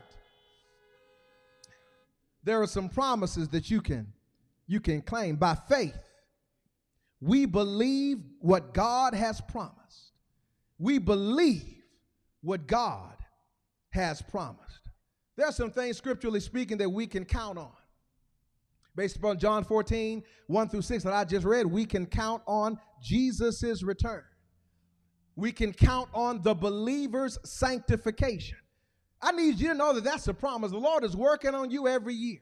there 2.43 2.61
are 2.61 2.67
some 2.67 2.89
promises 2.89 3.47
that 3.49 3.69
you 3.69 3.81
can 3.81 4.11
you 4.67 4.79
can 4.79 5.01
claim 5.01 5.35
by 5.35 5.55
faith. 5.55 5.97
We 7.21 7.45
believe 7.45 8.19
what 8.39 8.73
God 8.73 9.13
has 9.13 9.41
promised. 9.41 10.11
We 10.77 10.99
believe 10.99 11.78
what 12.41 12.67
God 12.67 13.15
has 13.89 14.21
promised. 14.21 14.89
There 15.35 15.47
are 15.47 15.51
some 15.51 15.71
things, 15.71 15.97
scripturally 15.97 16.39
speaking, 16.39 16.77
that 16.77 16.89
we 16.89 17.07
can 17.07 17.25
count 17.25 17.57
on. 17.57 17.71
Based 18.95 19.15
upon 19.15 19.39
John 19.39 19.63
14, 19.63 20.23
1 20.47 20.69
through 20.69 20.81
6 20.81 21.03
that 21.03 21.13
I 21.13 21.23
just 21.23 21.45
read, 21.45 21.65
we 21.65 21.85
can 21.85 22.05
count 22.05 22.41
on 22.45 22.77
Jesus' 23.01 23.81
return. 23.83 24.23
We 25.35 25.53
can 25.53 25.71
count 25.71 26.09
on 26.13 26.41
the 26.41 26.53
believer's 26.53 27.37
sanctification. 27.45 28.57
I 29.21 29.31
need 29.31 29.59
you 29.59 29.69
to 29.69 29.73
know 29.73 29.93
that 29.93 30.03
that's 30.03 30.27
a 30.27 30.33
promise. 30.33 30.71
The 30.71 30.77
Lord 30.77 31.03
is 31.03 31.15
working 31.15 31.55
on 31.55 31.71
you 31.71 31.87
every 31.87 32.13
year. 32.13 32.39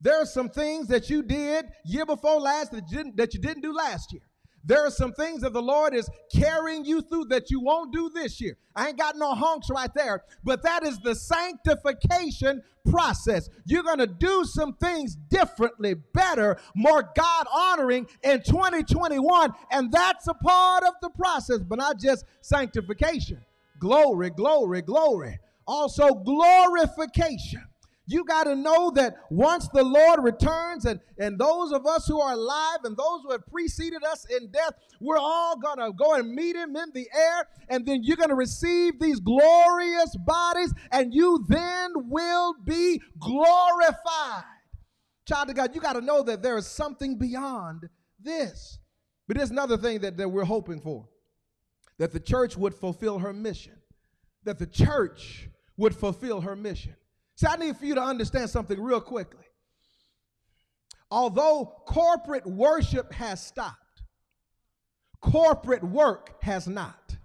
There 0.00 0.20
are 0.20 0.26
some 0.26 0.50
things 0.50 0.88
that 0.88 1.08
you 1.08 1.22
did 1.22 1.66
year 1.86 2.04
before 2.04 2.38
last 2.38 2.72
that 2.72 2.90
you 2.90 2.98
didn't, 2.98 3.16
that 3.16 3.32
you 3.32 3.40
didn't 3.40 3.62
do 3.62 3.72
last 3.72 4.12
year. 4.12 4.22
There 4.64 4.84
are 4.84 4.90
some 4.90 5.12
things 5.12 5.42
that 5.42 5.52
the 5.52 5.62
Lord 5.62 5.94
is 5.94 6.08
carrying 6.34 6.84
you 6.84 7.02
through 7.02 7.26
that 7.26 7.50
you 7.50 7.60
won't 7.60 7.92
do 7.92 8.10
this 8.10 8.40
year. 8.40 8.56
I 8.74 8.88
ain't 8.88 8.98
got 8.98 9.16
no 9.16 9.34
honks 9.34 9.68
right 9.70 9.92
there, 9.94 10.22
but 10.42 10.62
that 10.62 10.84
is 10.84 10.98
the 11.00 11.14
sanctification 11.14 12.62
process. 12.88 13.48
You're 13.66 13.82
going 13.82 13.98
to 13.98 14.06
do 14.06 14.44
some 14.44 14.74
things 14.74 15.14
differently, 15.14 15.94
better, 15.94 16.58
more 16.74 17.10
God 17.14 17.46
honoring 17.52 18.06
in 18.22 18.42
2021, 18.42 19.52
and 19.70 19.92
that's 19.92 20.26
a 20.28 20.34
part 20.34 20.84
of 20.84 20.94
the 21.02 21.10
process, 21.10 21.58
but 21.58 21.78
not 21.78 22.00
just 22.00 22.24
sanctification. 22.40 23.44
Glory, 23.78 24.30
glory, 24.30 24.82
glory. 24.82 25.38
Also, 25.66 26.14
glorification. 26.14 27.62
You 28.06 28.24
got 28.24 28.44
to 28.44 28.54
know 28.54 28.90
that 28.96 29.14
once 29.30 29.68
the 29.72 29.82
Lord 29.82 30.22
returns, 30.22 30.84
and, 30.84 31.00
and 31.18 31.38
those 31.38 31.72
of 31.72 31.86
us 31.86 32.06
who 32.06 32.20
are 32.20 32.34
alive 32.34 32.80
and 32.84 32.96
those 32.96 33.22
who 33.22 33.32
have 33.32 33.46
preceded 33.46 34.04
us 34.04 34.26
in 34.30 34.50
death, 34.50 34.72
we're 35.00 35.18
all 35.18 35.58
going 35.58 35.78
to 35.78 35.90
go 35.92 36.14
and 36.14 36.34
meet 36.34 36.54
Him 36.54 36.76
in 36.76 36.90
the 36.92 37.08
air, 37.14 37.48
and 37.68 37.86
then 37.86 38.00
you're 38.02 38.18
going 38.18 38.28
to 38.28 38.34
receive 38.34 39.00
these 39.00 39.20
glorious 39.20 40.14
bodies, 40.26 40.74
and 40.92 41.14
you 41.14 41.44
then 41.48 41.92
will 42.10 42.54
be 42.64 43.00
glorified. 43.18 44.44
Child 45.26 45.50
of 45.50 45.56
God, 45.56 45.74
you 45.74 45.80
got 45.80 45.94
to 45.94 46.02
know 46.02 46.22
that 46.22 46.42
there 46.42 46.58
is 46.58 46.66
something 46.66 47.18
beyond 47.18 47.88
this. 48.20 48.78
But 49.26 49.38
there's 49.38 49.50
another 49.50 49.78
thing 49.78 50.00
that, 50.00 50.18
that 50.18 50.28
we're 50.28 50.44
hoping 50.44 50.80
for 50.80 51.08
that 51.98 52.12
the 52.12 52.20
church 52.20 52.56
would 52.56 52.74
fulfill 52.74 53.20
her 53.20 53.32
mission, 53.32 53.76
that 54.42 54.58
the 54.58 54.66
church 54.66 55.48
would 55.78 55.94
fulfill 55.94 56.42
her 56.42 56.54
mission. 56.56 56.96
See, 57.36 57.46
I 57.46 57.56
need 57.56 57.76
for 57.76 57.84
you 57.84 57.94
to 57.94 58.02
understand 58.02 58.50
something 58.50 58.80
real 58.80 59.00
quickly. 59.00 59.44
Although 61.10 61.82
corporate 61.86 62.46
worship 62.46 63.12
has 63.12 63.44
stopped, 63.44 64.02
corporate 65.20 65.84
work 65.84 66.42
has 66.42 66.66
not. 66.66 67.16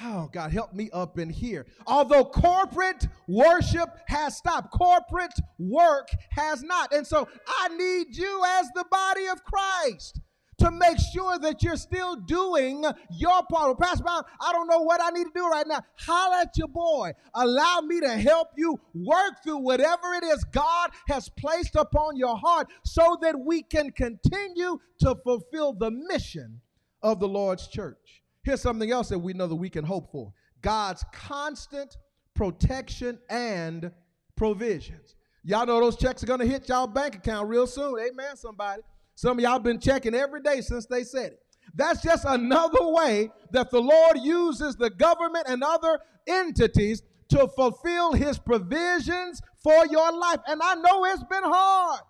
Oh, 0.00 0.28
God, 0.32 0.50
help 0.52 0.72
me 0.72 0.90
up 0.92 1.18
in 1.18 1.30
here. 1.30 1.66
Although 1.86 2.24
corporate 2.24 3.06
worship 3.28 3.90
has 4.06 4.36
stopped, 4.36 4.72
corporate 4.72 5.34
work 5.58 6.08
has 6.30 6.62
not. 6.62 6.92
And 6.92 7.06
so 7.06 7.28
I 7.46 7.68
need 7.68 8.16
you 8.16 8.42
as 8.58 8.66
the 8.74 8.84
body 8.90 9.26
of 9.26 9.44
Christ 9.44 10.20
to 10.58 10.70
make 10.70 10.98
sure 11.12 11.38
that 11.38 11.62
you're 11.62 11.76
still 11.76 12.16
doing 12.16 12.84
your 13.10 13.42
part. 13.50 13.66
Well, 13.66 13.74
Pastor 13.74 14.04
Brown, 14.04 14.22
I 14.40 14.52
don't 14.52 14.68
know 14.68 14.80
what 14.80 15.00
I 15.02 15.10
need 15.10 15.24
to 15.24 15.32
do 15.34 15.48
right 15.48 15.66
now. 15.66 15.82
Holler 15.98 16.36
at 16.42 16.56
your 16.56 16.68
boy. 16.68 17.12
Allow 17.34 17.80
me 17.80 18.00
to 18.00 18.10
help 18.10 18.48
you 18.56 18.78
work 18.94 19.42
through 19.42 19.58
whatever 19.58 20.14
it 20.14 20.24
is 20.24 20.44
God 20.44 20.90
has 21.08 21.28
placed 21.30 21.76
upon 21.76 22.16
your 22.16 22.36
heart 22.36 22.68
so 22.84 23.16
that 23.22 23.38
we 23.38 23.62
can 23.62 23.90
continue 23.90 24.78
to 25.00 25.16
fulfill 25.24 25.72
the 25.72 25.90
mission 25.90 26.60
of 27.02 27.18
the 27.18 27.28
Lord's 27.28 27.66
church. 27.68 28.22
Here's 28.44 28.60
something 28.60 28.90
else 28.90 29.08
that 29.08 29.18
we 29.18 29.32
know 29.32 29.46
that 29.46 29.56
we 29.56 29.70
can 29.70 29.84
hope 29.84 30.10
for 30.12 30.32
God's 30.60 31.04
constant 31.12 31.96
protection 32.34 33.18
and 33.28 33.90
provisions. 34.36 35.16
Y'all 35.44 35.66
know 35.66 35.80
those 35.80 35.96
checks 35.96 36.22
are 36.22 36.26
going 36.26 36.40
to 36.40 36.46
hit 36.46 36.68
y'all 36.68 36.86
bank 36.86 37.16
account 37.16 37.48
real 37.48 37.66
soon. 37.66 37.98
Amen, 37.98 38.36
somebody. 38.36 38.82
Some 39.22 39.38
of 39.38 39.44
y'all 39.44 39.60
been 39.60 39.78
checking 39.78 40.16
every 40.16 40.42
day 40.42 40.60
since 40.62 40.86
they 40.86 41.04
said 41.04 41.34
it. 41.34 41.38
That's 41.76 42.02
just 42.02 42.24
another 42.24 42.88
way 42.88 43.30
that 43.52 43.70
the 43.70 43.80
Lord 43.80 44.18
uses 44.20 44.74
the 44.74 44.90
government 44.90 45.44
and 45.46 45.62
other 45.62 46.00
entities 46.26 47.04
to 47.28 47.46
fulfill 47.46 48.14
his 48.14 48.40
provisions 48.40 49.40
for 49.62 49.86
your 49.86 50.10
life. 50.10 50.40
And 50.48 50.60
I 50.60 50.74
know 50.74 51.04
it's 51.04 51.22
been 51.22 51.44
hard. 51.44 52.00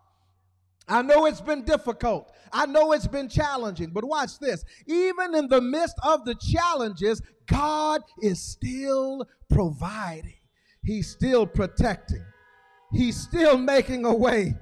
I 0.89 1.03
know 1.03 1.27
it's 1.27 1.43
been 1.43 1.65
difficult. 1.65 2.33
I 2.51 2.65
know 2.65 2.93
it's 2.93 3.07
been 3.07 3.29
challenging. 3.29 3.91
But 3.91 4.05
watch 4.05 4.39
this. 4.39 4.65
Even 4.87 5.35
in 5.35 5.49
the 5.49 5.61
midst 5.61 5.97
of 6.03 6.25
the 6.25 6.35
challenges, 6.37 7.21
God 7.47 8.01
is 8.23 8.41
still 8.41 9.27
providing, 9.51 10.39
He's 10.83 11.11
still 11.11 11.47
protecting, 11.47 12.25
He's 12.91 13.21
still 13.21 13.59
making 13.59 14.07
a 14.07 14.15
way. 14.15 14.55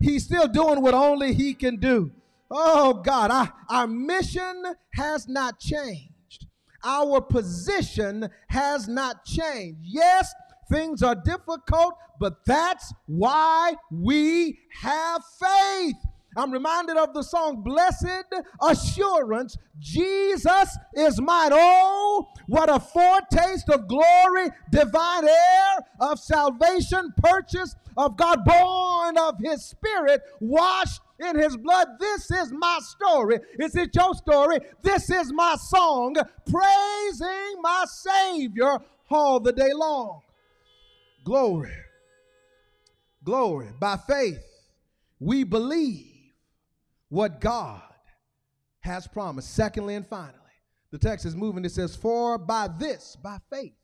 He's 0.00 0.24
still 0.24 0.48
doing 0.48 0.80
what 0.80 0.94
only 0.94 1.34
He 1.34 1.54
can 1.54 1.76
do. 1.76 2.12
Oh 2.50 2.94
God, 2.94 3.30
our, 3.30 3.52
our 3.68 3.86
mission 3.86 4.64
has 4.94 5.28
not 5.28 5.58
changed. 5.60 6.46
Our 6.84 7.20
position 7.20 8.28
has 8.48 8.88
not 8.88 9.24
changed. 9.24 9.80
Yes, 9.82 10.32
things 10.70 11.02
are 11.02 11.16
difficult, 11.16 11.94
but 12.20 12.44
that's 12.46 12.92
why 13.06 13.74
we 13.90 14.58
have 14.80 15.22
faith. 15.40 15.96
I'm 16.36 16.52
reminded 16.52 16.96
of 16.96 17.14
the 17.14 17.22
song, 17.22 17.62
Blessed 17.62 18.34
Assurance, 18.60 19.56
Jesus 19.78 20.76
is 20.94 21.20
mine. 21.20 21.50
Oh, 21.52 22.28
what 22.46 22.68
a 22.68 22.78
foretaste 22.78 23.68
of 23.70 23.88
glory, 23.88 24.50
divine 24.70 25.24
heir 25.24 25.78
of 26.00 26.18
salvation, 26.18 27.12
purchase 27.16 27.74
of 27.96 28.16
God, 28.16 28.44
born 28.44 29.18
of 29.18 29.38
his 29.42 29.64
spirit, 29.64 30.22
washed 30.40 31.00
in 31.18 31.38
his 31.38 31.56
blood. 31.56 31.88
This 31.98 32.30
is 32.30 32.52
my 32.52 32.78
story. 32.82 33.40
Is 33.58 33.74
it 33.74 33.90
your 33.94 34.14
story? 34.14 34.58
This 34.82 35.10
is 35.10 35.32
my 35.32 35.56
song, 35.56 36.14
praising 36.48 37.60
my 37.60 37.84
Savior 37.88 38.78
all 39.10 39.40
the 39.40 39.52
day 39.52 39.72
long. 39.72 40.20
Glory. 41.24 41.72
Glory. 43.24 43.70
By 43.80 43.96
faith, 43.96 44.44
we 45.18 45.42
believe 45.44 46.17
what 47.08 47.40
God 47.40 47.82
has 48.80 49.06
promised. 49.06 49.54
Secondly 49.54 49.94
and 49.94 50.06
finally, 50.06 50.34
the 50.90 50.98
text 50.98 51.26
is 51.26 51.36
moving. 51.36 51.64
It 51.64 51.72
says, 51.72 51.96
For 51.96 52.38
by 52.38 52.68
this, 52.68 53.16
by 53.22 53.38
faith, 53.50 53.74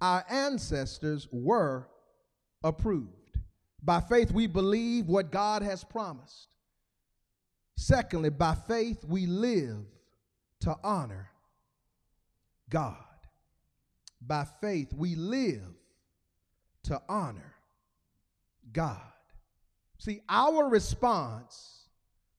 our 0.00 0.24
ancestors 0.28 1.28
were 1.30 1.88
approved. 2.62 3.38
By 3.82 4.00
faith, 4.00 4.32
we 4.32 4.46
believe 4.46 5.06
what 5.06 5.30
God 5.30 5.62
has 5.62 5.84
promised. 5.84 6.48
Secondly, 7.76 8.30
by 8.30 8.54
faith, 8.54 9.04
we 9.04 9.26
live 9.26 9.84
to 10.60 10.76
honor 10.82 11.30
God. 12.70 12.96
By 14.26 14.46
faith, 14.60 14.92
we 14.94 15.14
live 15.16 15.62
to 16.84 17.00
honor 17.08 17.54
God. 18.72 19.00
See, 19.98 20.22
our 20.28 20.68
response 20.68 21.83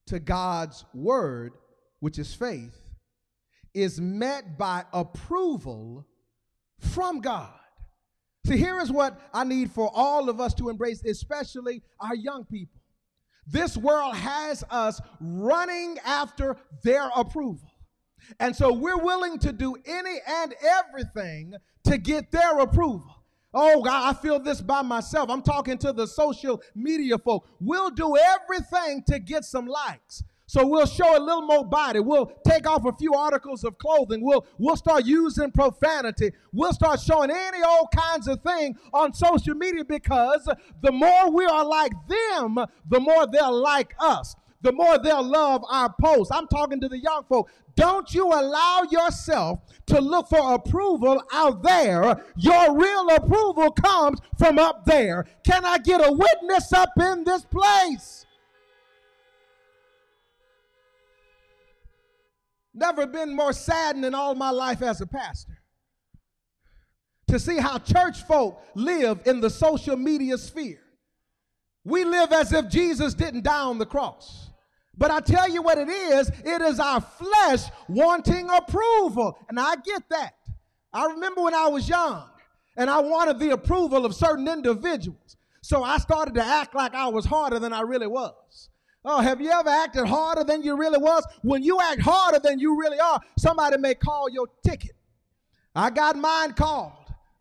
to 0.07 0.19
God's 0.19 0.85
word, 0.93 1.53
which 1.99 2.19
is 2.19 2.33
faith, 2.33 2.79
is 3.73 3.99
met 3.99 4.57
by 4.57 4.83
approval 4.93 6.05
from 6.79 7.21
God. 7.21 7.53
See, 8.45 8.57
here 8.57 8.79
is 8.79 8.91
what 8.91 9.19
I 9.33 9.43
need 9.43 9.71
for 9.71 9.89
all 9.93 10.29
of 10.29 10.39
us 10.39 10.53
to 10.55 10.69
embrace, 10.69 11.03
especially 11.03 11.81
our 11.99 12.15
young 12.15 12.45
people. 12.45 12.79
This 13.47 13.75
world 13.75 14.15
has 14.15 14.63
us 14.69 15.01
running 15.19 15.97
after 16.05 16.57
their 16.83 17.09
approval. 17.15 17.69
And 18.39 18.55
so 18.55 18.73
we're 18.73 18.97
willing 18.97 19.39
to 19.39 19.51
do 19.51 19.75
any 19.85 20.17
and 20.27 20.53
everything 20.63 21.55
to 21.85 21.97
get 21.97 22.31
their 22.31 22.59
approval. 22.59 23.14
Oh, 23.57 23.81
God, 23.81 24.13
I 24.13 24.19
feel 24.21 24.37
this 24.37 24.59
by 24.59 24.81
myself. 24.81 25.29
I'm 25.29 25.41
talking 25.41 25.77
to 25.77 25.93
the 25.93 26.05
social 26.05 26.61
media 26.75 27.17
folk. 27.17 27.47
We'll 27.61 27.89
do 27.89 28.17
everything 28.17 29.01
to 29.07 29.17
get 29.17 29.45
some 29.45 29.65
likes. 29.65 30.23
So 30.47 30.67
we'll 30.67 30.85
show 30.85 31.17
a 31.17 31.19
little 31.19 31.41
more 31.41 31.65
body. 31.65 31.99
We'll 32.01 32.31
take 32.45 32.67
off 32.69 32.85
a 32.85 32.91
few 32.91 33.13
articles 33.13 33.63
of 33.63 33.77
clothing. 33.77 34.23
We'll, 34.23 34.45
we'll 34.59 34.75
start 34.75 35.05
using 35.05 35.51
profanity. 35.51 36.31
We'll 36.51 36.73
start 36.73 36.99
showing 36.99 37.31
any 37.31 37.63
old 37.63 37.87
kinds 37.95 38.27
of 38.27 38.41
thing 38.41 38.75
on 38.93 39.13
social 39.13 39.55
media 39.55 39.85
because 39.85 40.47
the 40.81 40.91
more 40.91 41.31
we 41.31 41.45
are 41.45 41.65
like 41.65 41.93
them, 42.07 42.57
the 42.89 42.99
more 42.99 43.25
they'll 43.25 43.59
like 43.59 43.95
us. 43.99 44.35
The 44.65 44.71
more 44.71 44.97
they'll 44.97 45.21
love 45.21 45.63
our 45.69 45.93
posts. 46.01 46.31
I'm 46.35 46.47
talking 46.47 46.81
to 46.81 46.89
the 46.89 46.97
young 46.97 47.23
folk. 47.29 47.51
Don't 47.75 48.11
you 48.15 48.25
allow 48.25 48.81
yourself 48.89 49.59
to 49.85 50.01
look 50.01 50.27
for 50.27 50.55
approval 50.55 51.21
out 51.31 51.61
there. 51.61 52.25
Your 52.35 52.75
real 52.75 53.09
approval 53.09 53.69
comes 53.69 54.19
from 54.39 54.57
up 54.57 54.83
there. 54.83 55.27
Can 55.43 55.63
I 55.65 55.77
get 55.77 56.01
a 56.01 56.11
witness 56.11 56.73
up 56.73 56.89
in 56.99 57.23
this 57.23 57.45
place? 57.45 58.25
Never 62.73 63.05
been 63.05 63.35
more 63.35 63.53
saddened 63.53 64.03
in 64.03 64.15
all 64.15 64.33
my 64.33 64.49
life 64.49 64.81
as 64.81 64.99
a 64.99 65.05
pastor 65.05 65.59
to 67.27 67.37
see 67.37 67.57
how 67.57 67.77
church 67.77 68.23
folk 68.23 68.63
live 68.73 69.19
in 69.27 69.41
the 69.41 69.49
social 69.51 69.95
media 69.95 70.39
sphere. 70.39 70.81
We 71.83 72.03
live 72.03 72.31
as 72.31 72.51
if 72.51 72.67
Jesus 72.67 73.13
didn't 73.13 73.43
die 73.43 73.61
on 73.61 73.77
the 73.77 73.85
cross. 73.85 74.44
But 74.97 75.11
I 75.11 75.19
tell 75.19 75.49
you 75.49 75.61
what 75.61 75.77
it 75.77 75.89
is 75.89 76.29
it 76.43 76.61
is 76.61 76.79
our 76.79 77.01
flesh 77.01 77.63
wanting 77.87 78.49
approval. 78.49 79.37
And 79.49 79.59
I 79.59 79.75
get 79.77 80.07
that. 80.09 80.35
I 80.93 81.05
remember 81.07 81.43
when 81.43 81.53
I 81.53 81.67
was 81.67 81.89
young 81.89 82.29
and 82.77 82.89
I 82.89 82.99
wanted 83.01 83.39
the 83.39 83.51
approval 83.51 84.05
of 84.05 84.15
certain 84.15 84.47
individuals. 84.47 85.37
So 85.61 85.83
I 85.83 85.97
started 85.97 86.35
to 86.35 86.43
act 86.43 86.75
like 86.75 86.93
I 86.93 87.07
was 87.07 87.25
harder 87.25 87.59
than 87.59 87.73
I 87.73 87.81
really 87.81 88.07
was. 88.07 88.69
Oh, 89.03 89.19
have 89.19 89.39
you 89.39 89.51
ever 89.51 89.69
acted 89.69 90.07
harder 90.07 90.43
than 90.43 90.63
you 90.63 90.75
really 90.77 90.97
was? 90.97 91.25
When 91.43 91.61
you 91.61 91.79
act 91.81 92.01
harder 92.01 92.39
than 92.39 92.59
you 92.59 92.79
really 92.79 92.99
are, 92.99 93.19
somebody 93.37 93.77
may 93.77 93.93
call 93.93 94.29
your 94.29 94.47
ticket. 94.65 94.95
I 95.75 95.89
got 95.89 96.15
mine 96.15 96.53
called, 96.53 96.93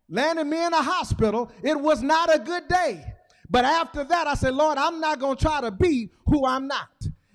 landed 0.08 0.44
me 0.44 0.62
in 0.62 0.72
a 0.72 0.82
hospital. 0.82 1.50
It 1.62 1.80
was 1.80 2.02
not 2.02 2.34
a 2.34 2.38
good 2.38 2.68
day. 2.68 3.04
But 3.48 3.64
after 3.64 4.04
that, 4.04 4.26
I 4.26 4.34
said, 4.34 4.54
Lord, 4.54 4.76
I'm 4.78 5.00
not 5.00 5.20
going 5.20 5.36
to 5.36 5.42
try 5.42 5.60
to 5.60 5.70
be 5.70 6.10
who 6.26 6.44
I'm 6.44 6.66
not. 6.66 6.88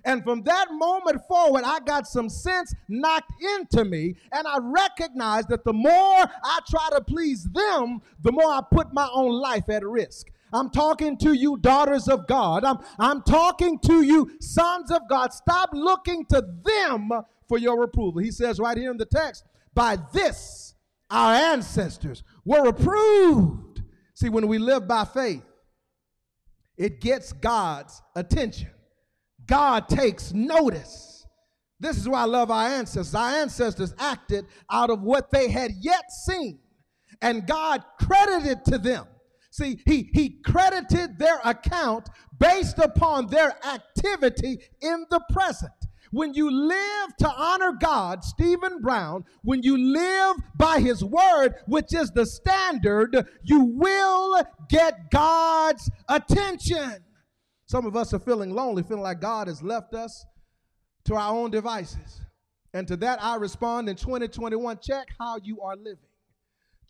And 0.09 0.23
from 0.23 0.41
that 0.41 0.69
moment 0.71 1.21
forward, 1.27 1.63
I 1.63 1.81
got 1.81 2.07
some 2.07 2.29
sense 2.29 2.73
knocked 2.87 3.31
into 3.43 3.85
me, 3.85 4.15
and 4.31 4.47
I 4.47 4.57
recognized 4.59 5.49
that 5.49 5.63
the 5.63 5.71
more 5.71 5.93
I 5.93 6.59
try 6.67 6.89
to 6.93 7.01
please 7.01 7.43
them, 7.43 8.01
the 8.23 8.31
more 8.31 8.51
I 8.51 8.61
put 8.71 8.91
my 8.91 9.07
own 9.13 9.33
life 9.33 9.69
at 9.69 9.85
risk. 9.85 10.31
I'm 10.51 10.71
talking 10.71 11.15
to 11.19 11.33
you, 11.33 11.57
daughters 11.57 12.07
of 12.07 12.25
God. 12.25 12.63
I'm, 12.63 12.79
I'm 12.97 13.21
talking 13.21 13.77
to 13.81 14.01
you, 14.01 14.31
sons 14.41 14.89
of 14.89 15.07
God. 15.07 15.31
Stop 15.31 15.69
looking 15.73 16.25
to 16.25 16.43
them 16.63 17.11
for 17.47 17.59
your 17.59 17.83
approval. 17.83 18.19
He 18.19 18.31
says 18.31 18.59
right 18.59 18.75
here 18.75 18.89
in 18.89 18.97
the 18.97 19.05
text, 19.05 19.43
by 19.75 19.99
this 20.11 20.73
our 21.11 21.35
ancestors 21.35 22.23
were 22.43 22.67
approved. 22.67 23.83
See, 24.15 24.29
when 24.29 24.47
we 24.47 24.57
live 24.57 24.87
by 24.87 25.05
faith, 25.05 25.43
it 26.77 26.99
gets 26.99 27.31
God's 27.31 28.01
attention. 28.15 28.69
God 29.49 29.89
takes 29.89 30.31
notice. 30.31 31.25
This 31.79 31.97
is 31.97 32.07
why 32.07 32.21
I 32.21 32.25
love 32.25 32.51
our 32.51 32.67
ancestors. 32.67 33.15
Our 33.15 33.29
ancestors 33.29 33.93
acted 33.97 34.45
out 34.71 34.89
of 34.89 35.01
what 35.01 35.31
they 35.31 35.49
had 35.49 35.71
yet 35.81 36.11
seen, 36.11 36.59
and 37.21 37.47
God 37.47 37.83
credited 37.99 38.63
to 38.65 38.77
them. 38.77 39.05
See, 39.51 39.81
he, 39.85 40.09
he 40.13 40.41
credited 40.45 41.17
their 41.17 41.39
account 41.43 42.09
based 42.37 42.77
upon 42.77 43.27
their 43.27 43.53
activity 43.65 44.59
in 44.81 45.05
the 45.09 45.21
present. 45.31 45.71
When 46.11 46.33
you 46.33 46.51
live 46.51 47.15
to 47.19 47.29
honor 47.29 47.73
God, 47.79 48.23
Stephen 48.23 48.81
Brown, 48.81 49.25
when 49.43 49.63
you 49.63 49.77
live 49.77 50.37
by 50.55 50.79
his 50.79 51.03
word, 51.03 51.55
which 51.65 51.93
is 51.93 52.11
the 52.11 52.25
standard, 52.25 53.27
you 53.43 53.63
will 53.63 54.41
get 54.69 55.11
God's 55.11 55.89
attention. 56.07 57.03
Some 57.69 57.85
of 57.85 57.95
us 57.95 58.15
are 58.15 58.19
feeling 58.19 58.49
lonely, 58.49 58.81
feeling 58.81 59.03
like 59.03 59.21
God 59.21 59.47
has 59.47 59.61
left 59.61 59.93
us 59.93 60.25
to 61.05 61.13
our 61.13 61.35
own 61.35 61.51
devices. 61.51 62.19
And 62.73 62.87
to 62.87 62.97
that, 62.97 63.21
I 63.21 63.35
respond 63.35 63.87
in 63.89 63.95
2021 63.95 64.79
check 64.81 65.09
how 65.19 65.37
you 65.43 65.61
are 65.61 65.75
living. 65.75 66.09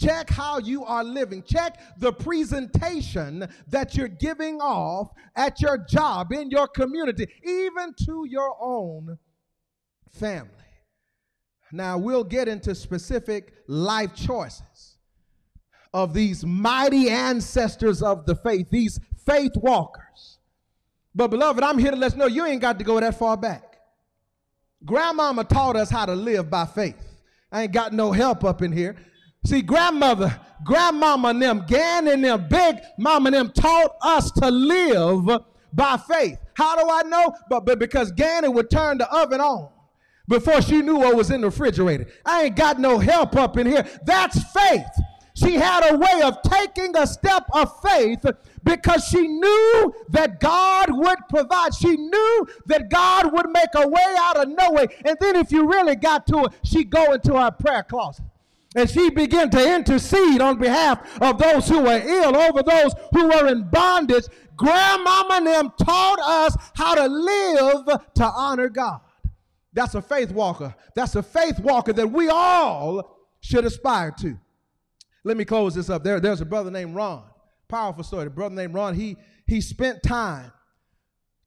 Check 0.02 0.30
how 0.30 0.58
you 0.60 0.86
are 0.86 1.04
living. 1.04 1.44
Check 1.44 1.82
the 1.98 2.14
presentation 2.14 3.46
that 3.68 3.96
you're 3.96 4.08
giving 4.08 4.62
off 4.62 5.10
at 5.36 5.60
your 5.60 5.78
job, 5.78 6.32
in 6.32 6.50
your 6.50 6.70
community, 6.70 7.28
even 7.44 7.94
to 8.06 8.26
your 8.30 8.56
own 8.62 9.18
family. 10.12 10.50
Now, 11.74 11.98
we'll 11.98 12.24
get 12.24 12.48
into 12.48 12.74
specific 12.74 13.52
life 13.68 14.16
choices 14.16 14.98
of 15.94 16.14
these 16.14 16.46
mighty 16.46 17.10
ancestors 17.10 18.02
of 18.02 18.26
the 18.26 18.36
faith, 18.36 18.70
these 18.70 18.98
faith 19.26 19.58
walkers. 19.58 20.39
But, 21.20 21.32
beloved, 21.32 21.62
I'm 21.62 21.78
here 21.78 21.92
to 21.92 21.98
let 21.98 22.14
you 22.14 22.18
know 22.18 22.28
you 22.28 22.46
ain't 22.46 22.62
got 22.62 22.78
to 22.78 22.86
go 22.86 22.98
that 22.98 23.20
far 23.20 23.36
back. 23.36 23.78
Grandmama 24.86 25.44
taught 25.44 25.76
us 25.76 25.90
how 25.90 26.06
to 26.06 26.16
live 26.16 26.50
by 26.50 26.66
faith. 26.66 26.96
I 27.52 27.64
ain't 27.64 27.74
got 27.74 27.92
no 27.92 28.14
help 28.14 28.46
up 28.46 28.62
in 28.62 28.72
here. 28.72 28.96
See, 29.46 29.62
grandmother, 29.62 30.40
grandmama 30.64 31.28
and 31.28 31.42
them, 31.42 31.66
Gan 31.68 32.08
and 32.08 32.24
them, 32.24 32.48
big 32.48 32.78
mama 32.98 33.28
and 33.28 33.36
them 33.36 33.52
taught 33.52 33.98
us 34.02 34.32
to 34.32 34.50
live 34.50 35.28
by 35.74 35.98
faith. 35.98 36.38
How 36.54 36.78
do 36.78 36.90
I 36.90 37.04
know? 37.04 37.36
But, 37.50 37.66
but 37.66 37.80
because 37.80 38.14
Gannon 38.14 38.54
would 38.54 38.70
turn 38.70 38.98
the 38.98 39.12
oven 39.14 39.42
on 39.42 39.68
before 40.30 40.62
she 40.62 40.82
knew 40.82 41.00
what 41.00 41.18
was 41.18 41.32
in 41.32 41.42
the 41.42 41.48
refrigerator. 41.48 42.08
I 42.26 42.44
ain't 42.44 42.56
got 42.56 42.80
no 42.80 42.98
help 42.98 43.36
up 43.36 43.58
in 43.58 43.68
here. 43.68 43.86
That's 44.06 44.42
faith. 44.54 44.88
She 45.36 45.56
had 45.56 45.90
a 45.92 45.98
way 45.98 46.22
of 46.24 46.42
taking 46.44 46.96
a 46.96 47.06
step 47.06 47.46
of 47.54 47.78
faith 47.82 48.26
because 48.64 49.06
she 49.06 49.28
knew 49.28 49.94
that 50.10 50.40
God 50.40 50.90
would 50.92 51.18
provide. 51.30 51.74
She 51.74 51.96
knew 51.96 52.48
that 52.66 52.90
God 52.90 53.32
would 53.34 53.50
make 53.50 53.70
a 53.76 53.88
way 53.88 54.16
out 54.20 54.38
of 54.38 54.50
no 54.50 54.72
way. 54.72 54.88
And 55.06 55.18
then 55.20 55.36
if 55.36 55.52
you 55.52 55.68
really 55.68 55.96
got 55.96 56.28
to 56.28 56.46
it, 56.46 56.54
she'd 56.64 56.90
go 56.90 57.14
into 57.14 57.40
her 57.40 57.52
prayer 57.52 57.84
closet. 57.84 58.26
And 58.76 58.90
she 58.90 59.10
began 59.10 59.50
to 59.52 59.76
intercede 59.76 60.42
on 60.42 60.60
behalf 60.60 61.20
of 61.22 61.40
those 61.40 61.68
who 61.68 61.82
were 61.82 62.02
ill, 62.06 62.38
over 62.38 62.62
those 62.62 62.94
who 63.14 63.28
were 63.28 63.48
in 63.48 63.68
bondage. 63.70 64.26
Grandmama 64.56 65.36
and 65.36 65.48
them 65.48 65.74
taught 65.82 66.20
us 66.20 66.56
how 66.76 66.94
to 66.94 67.08
live 67.08 67.86
to 68.16 68.26
honor 68.26 68.70
God. 68.70 69.00
That's 69.74 69.96
a 69.96 70.02
faith 70.02 70.32
walker. 70.32 70.76
That's 70.96 71.16
a 71.16 71.24
faith 71.24 71.60
walker 71.60 71.94
that 71.94 72.12
we 72.12 72.30
all 72.30 73.18
should 73.40 73.66
aspire 73.66 74.12
to. 74.20 74.38
Let 75.24 75.38
me 75.38 75.46
close 75.46 75.76
this 75.76 75.90
up. 75.90 76.04
There, 76.04 76.20
there's 76.20 76.42
a 76.42 76.46
brother 76.46 76.72
named 76.72 76.96
Ron. 76.96 77.24
Powerful 77.70 78.04
story. 78.04 78.28
A 78.28 78.30
brother 78.30 78.56
named 78.56 78.74
Ron, 78.74 78.96
he, 78.96 79.16
he 79.46 79.62
spent 79.62 80.02
time 80.04 80.52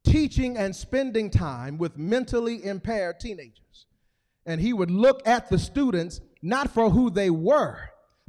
teaching 0.04 0.56
and 0.56 0.74
spending 0.74 1.30
time 1.30 1.78
with 1.78 1.98
mentally 1.98 2.64
impaired 2.64 3.20
teenagers. 3.20 3.86
And 4.46 4.60
he 4.60 4.72
would 4.72 4.90
look 4.90 5.26
at 5.26 5.50
the 5.50 5.58
students 5.58 6.20
not 6.40 6.70
for 6.70 6.90
who 6.90 7.10
they 7.10 7.30
were, 7.30 7.78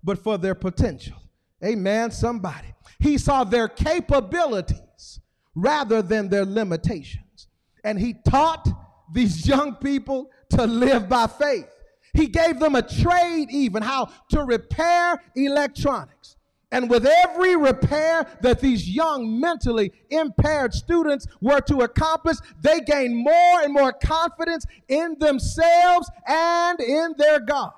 but 0.03 0.17
for 0.17 0.37
their 0.37 0.55
potential. 0.55 1.17
Amen, 1.63 2.11
somebody. 2.11 2.73
He 2.99 3.17
saw 3.17 3.43
their 3.43 3.67
capabilities 3.67 5.19
rather 5.55 6.01
than 6.01 6.29
their 6.29 6.45
limitations. 6.45 7.47
And 7.83 7.99
he 7.99 8.15
taught 8.27 8.67
these 9.13 9.47
young 9.47 9.75
people 9.75 10.29
to 10.49 10.65
live 10.65 11.07
by 11.07 11.27
faith. 11.27 11.69
He 12.13 12.27
gave 12.27 12.59
them 12.59 12.75
a 12.75 12.81
trade, 12.81 13.49
even 13.49 13.81
how 13.81 14.09
to 14.29 14.43
repair 14.43 15.21
electronics. 15.35 16.37
And 16.73 16.89
with 16.89 17.05
every 17.05 17.55
repair 17.55 18.25
that 18.41 18.59
these 18.59 18.89
young 18.89 19.39
mentally 19.39 19.91
impaired 20.09 20.73
students 20.73 21.27
were 21.39 21.61
to 21.61 21.81
accomplish, 21.81 22.37
they 22.61 22.81
gained 22.81 23.15
more 23.15 23.61
and 23.61 23.71
more 23.71 23.93
confidence 23.93 24.65
in 24.87 25.15
themselves 25.19 26.09
and 26.27 26.79
in 26.79 27.13
their 27.15 27.39
God. 27.39 27.73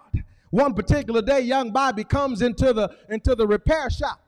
One 0.49 0.73
particular 0.73 1.21
day, 1.21 1.41
young 1.41 1.71
Bobby 1.71 2.05
comes 2.05 2.41
into 2.41 2.71
the, 2.71 2.95
into 3.10 3.36
the 3.36 3.45
repair 3.45 3.89
shop. 3.89 4.21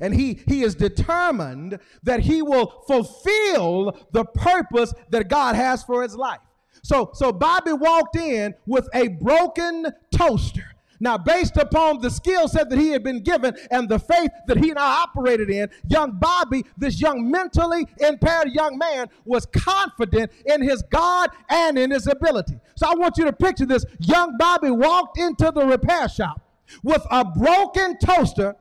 And 0.00 0.14
he, 0.14 0.40
he 0.48 0.62
is 0.62 0.74
determined 0.74 1.78
that 2.04 2.20
he 2.20 2.40
will 2.40 2.84
fulfill 2.86 3.98
the 4.12 4.24
purpose 4.24 4.94
that 5.10 5.28
God 5.28 5.56
has 5.56 5.84
for 5.84 6.02
his 6.02 6.16
life. 6.16 6.40
So, 6.82 7.10
so 7.12 7.32
Bobby 7.32 7.74
walked 7.74 8.16
in 8.16 8.54
with 8.66 8.88
a 8.94 9.08
broken 9.08 9.92
toaster. 10.10 10.73
Now, 11.00 11.18
based 11.18 11.56
upon 11.56 12.00
the 12.00 12.10
skill 12.10 12.48
set 12.48 12.70
that 12.70 12.78
he 12.78 12.88
had 12.88 13.02
been 13.02 13.22
given 13.22 13.56
and 13.70 13.88
the 13.88 13.98
faith 13.98 14.30
that 14.46 14.58
he 14.58 14.70
now 14.72 15.02
operated 15.02 15.50
in, 15.50 15.68
young 15.88 16.12
Bobby, 16.18 16.64
this 16.76 17.00
young 17.00 17.30
mentally 17.30 17.86
impaired 17.98 18.48
young 18.52 18.78
man, 18.78 19.08
was 19.24 19.46
confident 19.46 20.30
in 20.46 20.62
his 20.62 20.82
God 20.90 21.30
and 21.48 21.78
in 21.78 21.90
his 21.90 22.06
ability. 22.06 22.58
So 22.76 22.86
I 22.88 22.94
want 22.94 23.16
you 23.18 23.24
to 23.24 23.32
picture 23.32 23.66
this. 23.66 23.84
Young 23.98 24.36
Bobby 24.38 24.70
walked 24.70 25.18
into 25.18 25.50
the 25.54 25.66
repair 25.66 26.08
shop 26.08 26.40
with 26.82 27.04
a 27.10 27.24
broken 27.24 27.98
toaster 27.98 28.56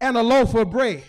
and 0.00 0.16
a 0.16 0.22
loaf 0.22 0.54
of 0.54 0.70
bread. 0.70 1.02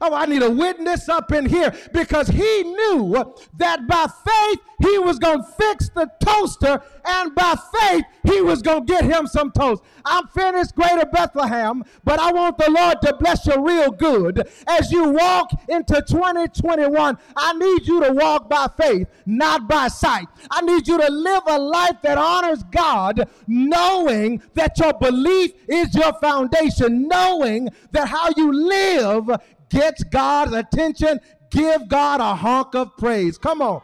Oh, 0.00 0.14
I 0.14 0.26
need 0.26 0.42
a 0.42 0.50
witness 0.50 1.08
up 1.08 1.30
in 1.32 1.46
here 1.46 1.74
because 1.92 2.28
he 2.28 2.62
knew 2.62 3.34
that 3.58 3.86
by 3.86 4.06
faith 4.24 4.58
he 4.80 4.98
was 4.98 5.18
going 5.18 5.42
to 5.42 5.48
fix 5.58 5.90
the 5.90 6.10
toaster 6.20 6.82
and 7.04 7.34
by 7.34 7.54
faith 7.78 8.04
he 8.24 8.40
was 8.40 8.62
going 8.62 8.86
to 8.86 8.92
get 8.92 9.04
him 9.04 9.26
some 9.26 9.52
toast. 9.52 9.82
I'm 10.04 10.26
finished, 10.28 10.74
Greater 10.74 11.04
Bethlehem, 11.04 11.84
but 12.02 12.18
I 12.18 12.32
want 12.32 12.56
the 12.56 12.70
Lord 12.70 13.02
to 13.02 13.14
bless 13.18 13.46
you 13.46 13.64
real 13.64 13.90
good. 13.90 14.48
As 14.66 14.90
you 14.90 15.10
walk 15.10 15.50
into 15.68 16.02
2021, 16.02 17.18
I 17.36 17.52
need 17.54 17.86
you 17.86 18.02
to 18.04 18.12
walk 18.12 18.48
by 18.48 18.68
faith, 18.76 19.06
not 19.26 19.68
by 19.68 19.88
sight. 19.88 20.28
I 20.50 20.62
need 20.62 20.88
you 20.88 20.98
to 20.98 21.12
live 21.12 21.42
a 21.46 21.58
life 21.58 21.96
that 22.02 22.16
honors 22.16 22.62
God, 22.70 23.28
knowing 23.46 24.42
that 24.54 24.78
your 24.78 24.94
belief 24.94 25.52
is 25.68 25.94
your 25.94 26.14
foundation, 26.14 27.06
knowing 27.06 27.68
that 27.92 28.08
how 28.08 28.30
you 28.36 28.52
live 28.52 29.30
gets 29.70 30.04
God's 30.04 30.52
attention, 30.52 31.20
give 31.50 31.88
God 31.88 32.20
a 32.20 32.34
honk 32.34 32.74
of 32.74 32.96
praise. 32.96 33.38
Come 33.38 33.62
on. 33.62 33.82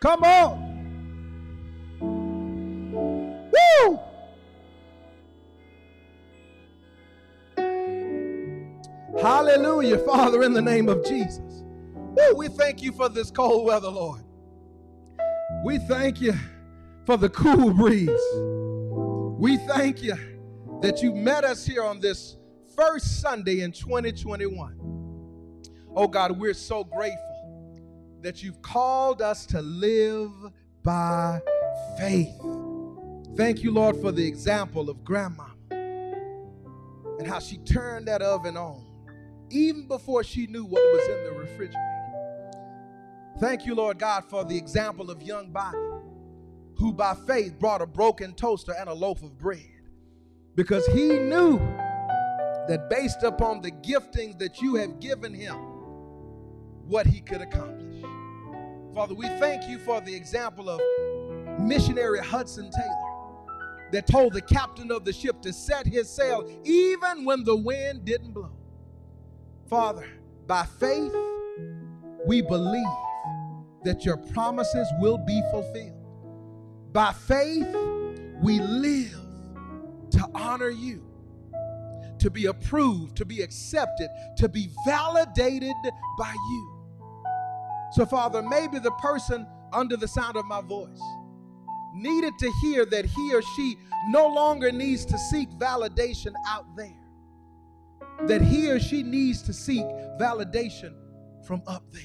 Come 0.00 0.22
on. 0.22 0.70
Woo! 3.52 4.00
Hallelujah, 9.20 9.98
Father, 9.98 10.42
in 10.42 10.52
the 10.52 10.62
name 10.62 10.88
of 10.88 11.04
Jesus. 11.04 11.64
Woo, 11.94 12.34
we 12.36 12.48
thank 12.48 12.82
you 12.82 12.92
for 12.92 13.08
this 13.08 13.30
cold 13.30 13.64
weather, 13.64 13.88
Lord. 13.88 14.22
We 15.64 15.78
thank 15.78 16.20
you 16.20 16.34
for 17.06 17.16
the 17.16 17.28
cool 17.28 17.72
breeze. 17.72 18.10
We 19.40 19.56
thank 19.68 20.02
you 20.02 20.16
that 20.82 21.02
you 21.02 21.14
met 21.14 21.44
us 21.44 21.64
here 21.64 21.82
on 21.82 22.00
this 22.00 22.36
first 22.76 23.20
Sunday 23.20 23.60
in 23.60 23.72
2021. 23.72 24.83
Oh 25.96 26.08
God, 26.08 26.38
we're 26.38 26.54
so 26.54 26.82
grateful 26.82 27.78
that 28.22 28.42
you've 28.42 28.60
called 28.62 29.22
us 29.22 29.46
to 29.46 29.62
live 29.62 30.30
by 30.82 31.40
faith. 31.98 32.34
Thank 33.36 33.62
you, 33.62 33.70
Lord, 33.70 34.00
for 34.00 34.10
the 34.10 34.26
example 34.26 34.90
of 34.90 35.04
grandma 35.04 35.46
and 35.70 37.26
how 37.26 37.38
she 37.38 37.58
turned 37.58 38.08
that 38.08 38.22
oven 38.22 38.56
on 38.56 38.84
even 39.50 39.86
before 39.86 40.24
she 40.24 40.46
knew 40.48 40.64
what 40.64 40.82
was 40.82 41.08
in 41.08 41.24
the 41.24 41.32
refrigerator. 41.32 41.78
Thank 43.38 43.66
you, 43.66 43.74
Lord 43.74 43.98
God, 43.98 44.24
for 44.24 44.44
the 44.44 44.56
example 44.56 45.10
of 45.10 45.22
young 45.22 45.50
Bobby, 45.50 45.78
who 46.76 46.92
by 46.92 47.14
faith 47.26 47.58
brought 47.58 47.82
a 47.82 47.86
broken 47.86 48.34
toaster 48.34 48.74
and 48.78 48.88
a 48.88 48.92
loaf 48.92 49.22
of 49.22 49.38
bread 49.38 49.60
because 50.56 50.86
he 50.86 51.18
knew 51.18 51.58
that 52.68 52.88
based 52.90 53.22
upon 53.22 53.60
the 53.60 53.70
giftings 53.70 54.38
that 54.38 54.60
you 54.60 54.76
have 54.76 54.98
given 55.00 55.34
him, 55.34 55.56
what 56.86 57.06
he 57.06 57.20
could 57.20 57.40
accomplish. 57.40 58.02
Father, 58.94 59.14
we 59.14 59.26
thank 59.26 59.68
you 59.68 59.78
for 59.78 60.00
the 60.00 60.14
example 60.14 60.68
of 60.68 60.80
missionary 61.60 62.20
Hudson 62.20 62.70
Taylor 62.70 63.04
that 63.92 64.06
told 64.06 64.32
the 64.32 64.42
captain 64.42 64.90
of 64.90 65.04
the 65.04 65.12
ship 65.12 65.40
to 65.42 65.52
set 65.52 65.86
his 65.86 66.08
sail 66.08 66.48
even 66.64 67.24
when 67.24 67.44
the 67.44 67.56
wind 67.56 68.04
didn't 68.04 68.32
blow. 68.32 68.52
Father, 69.68 70.06
by 70.46 70.64
faith, 70.64 71.14
we 72.26 72.42
believe 72.42 72.86
that 73.84 74.04
your 74.04 74.16
promises 74.16 74.88
will 74.98 75.18
be 75.18 75.42
fulfilled. 75.50 75.92
By 76.92 77.12
faith, 77.12 77.74
we 78.42 78.60
live 78.60 79.20
to 80.10 80.28
honor 80.34 80.70
you, 80.70 81.04
to 82.18 82.30
be 82.30 82.46
approved, 82.46 83.16
to 83.16 83.24
be 83.24 83.42
accepted, 83.42 84.08
to 84.36 84.48
be 84.48 84.70
validated 84.86 85.74
by 86.18 86.32
you. 86.32 86.73
So, 87.92 88.04
Father, 88.06 88.42
maybe 88.42 88.78
the 88.78 88.90
person 88.92 89.46
under 89.72 89.96
the 89.96 90.08
sound 90.08 90.36
of 90.36 90.44
my 90.46 90.60
voice 90.60 91.00
needed 91.94 92.32
to 92.40 92.52
hear 92.62 92.84
that 92.86 93.04
he 93.04 93.34
or 93.34 93.42
she 93.56 93.76
no 94.08 94.26
longer 94.26 94.72
needs 94.72 95.04
to 95.06 95.18
seek 95.18 95.48
validation 95.50 96.32
out 96.48 96.66
there, 96.76 98.26
that 98.26 98.42
he 98.42 98.70
or 98.70 98.80
she 98.80 99.02
needs 99.02 99.42
to 99.42 99.52
seek 99.52 99.84
validation 100.20 100.94
from 101.46 101.62
up 101.66 101.84
there. 101.92 102.02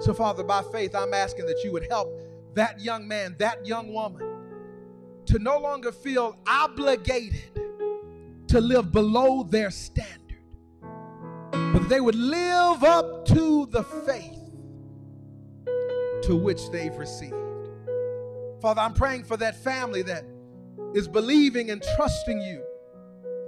So, 0.00 0.14
Father, 0.14 0.44
by 0.44 0.62
faith, 0.72 0.94
I'm 0.94 1.14
asking 1.14 1.46
that 1.46 1.62
you 1.64 1.72
would 1.72 1.86
help 1.88 2.08
that 2.54 2.80
young 2.80 3.08
man, 3.08 3.36
that 3.38 3.66
young 3.66 3.92
woman 3.92 4.30
to 5.26 5.38
no 5.38 5.58
longer 5.58 5.90
feel 5.90 6.38
obligated 6.46 7.60
to 8.48 8.60
live 8.60 8.92
below 8.92 9.42
their 9.42 9.70
standard, 9.70 10.23
but 11.84 11.90
they 11.90 12.00
would 12.00 12.14
live 12.14 12.82
up 12.82 13.26
to 13.26 13.66
the 13.66 13.82
faith 13.82 14.38
to 16.22 16.34
which 16.34 16.70
they've 16.70 16.96
received. 16.96 17.34
Father, 18.62 18.80
I'm 18.80 18.94
praying 18.94 19.24
for 19.24 19.36
that 19.36 19.62
family 19.62 20.00
that 20.00 20.24
is 20.94 21.06
believing 21.06 21.70
and 21.70 21.84
trusting 21.94 22.40
you 22.40 22.64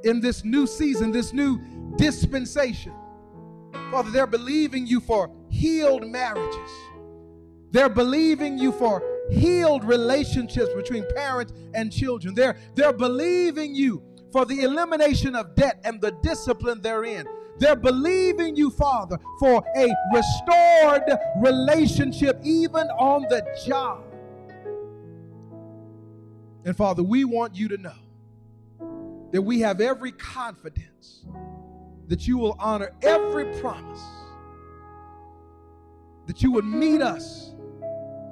in 0.05 0.21
this 0.21 0.45
new 0.45 0.67
season, 0.67 1.13
this 1.13 1.33
new 1.33 1.59
dispensation. 1.97 2.93
Father, 3.91 4.11
they're 4.11 4.27
believing 4.27 4.87
you 4.87 5.01
for 5.01 5.31
healed 5.49 6.07
marriages. 6.07 6.71
They're 7.71 7.89
believing 7.89 8.59
you 8.59 8.71
for 8.71 9.03
healed 9.31 9.83
relationships 9.83 10.75
between 10.75 11.07
parents 11.15 11.55
and 11.73 11.91
children. 11.91 12.35
They're, 12.35 12.59
they're 12.75 12.93
believing 12.93 13.75
you 13.75 14.03
for 14.31 14.45
the 14.45 14.61
elimination 14.61 15.35
of 15.35 15.55
debt 15.55 15.81
and 15.85 16.03
the 16.03 16.11
discipline 16.23 16.83
therein. 16.83 17.27
They're 17.59 17.77
believing 17.77 18.57
you, 18.57 18.71
Father, 18.71 19.19
for 19.39 19.65
a 19.77 19.95
restored 20.13 21.05
relationship 21.39 22.39
even 22.43 22.89
on 22.99 23.23
the 23.23 23.45
job. 23.67 24.03
And 26.65 26.77
Father, 26.77 27.03
we 27.03 27.25
want 27.25 27.55
you 27.55 27.69
to 27.69 27.79
know 27.79 29.31
that 29.31 29.43
we 29.43 29.61
have 29.61 29.81
every 29.81 30.13
confidence 30.13 31.25
that 32.09 32.27
you 32.27 32.39
will 32.39 32.57
honor 32.59 32.93
every 33.03 33.47
promise, 33.61 34.03
that 36.27 36.43
you 36.43 36.53
would 36.53 36.65
meet 36.65 37.03
us 37.03 37.55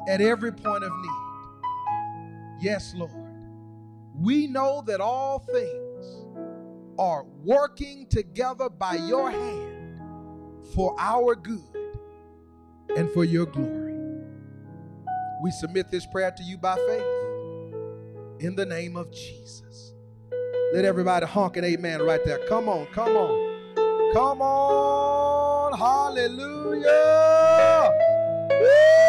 at 0.09 0.21
every 0.21 0.53
point 0.53 0.85
of 0.85 0.93
need. 0.93 2.61
Yes, 2.61 2.95
Lord. 2.95 3.13
We 4.15 4.47
know 4.47 4.83
that 4.87 5.01
all 5.01 5.41
things 5.41 5.84
are 6.99 7.25
working 7.43 8.07
together 8.09 8.69
by 8.69 8.95
your 8.95 9.31
hand 9.31 10.01
for 10.75 10.95
our 10.99 11.35
good 11.35 11.61
and 12.97 13.11
for 13.11 13.25
your 13.25 13.47
glory. 13.47 13.95
We 15.43 15.51
submit 15.51 15.91
this 15.91 16.07
prayer 16.07 16.31
to 16.31 16.43
you 16.43 16.57
by 16.57 16.77
faith 16.77 17.25
in 18.41 18.55
the 18.57 18.67
name 18.67 18.97
of 18.97 19.11
Jesus. 19.13 19.95
Let 20.73 20.85
everybody 20.85 21.27
honk 21.27 21.57
an 21.57 21.65
amen 21.65 22.03
right 22.03 22.25
there. 22.25 22.39
Come 22.49 22.69
on, 22.69 22.87
come 22.87 23.17
on. 23.17 24.13
Come 24.13 24.43
on. 24.43 25.79
Hallelujah. 25.79 26.85
Woo! 28.61 29.04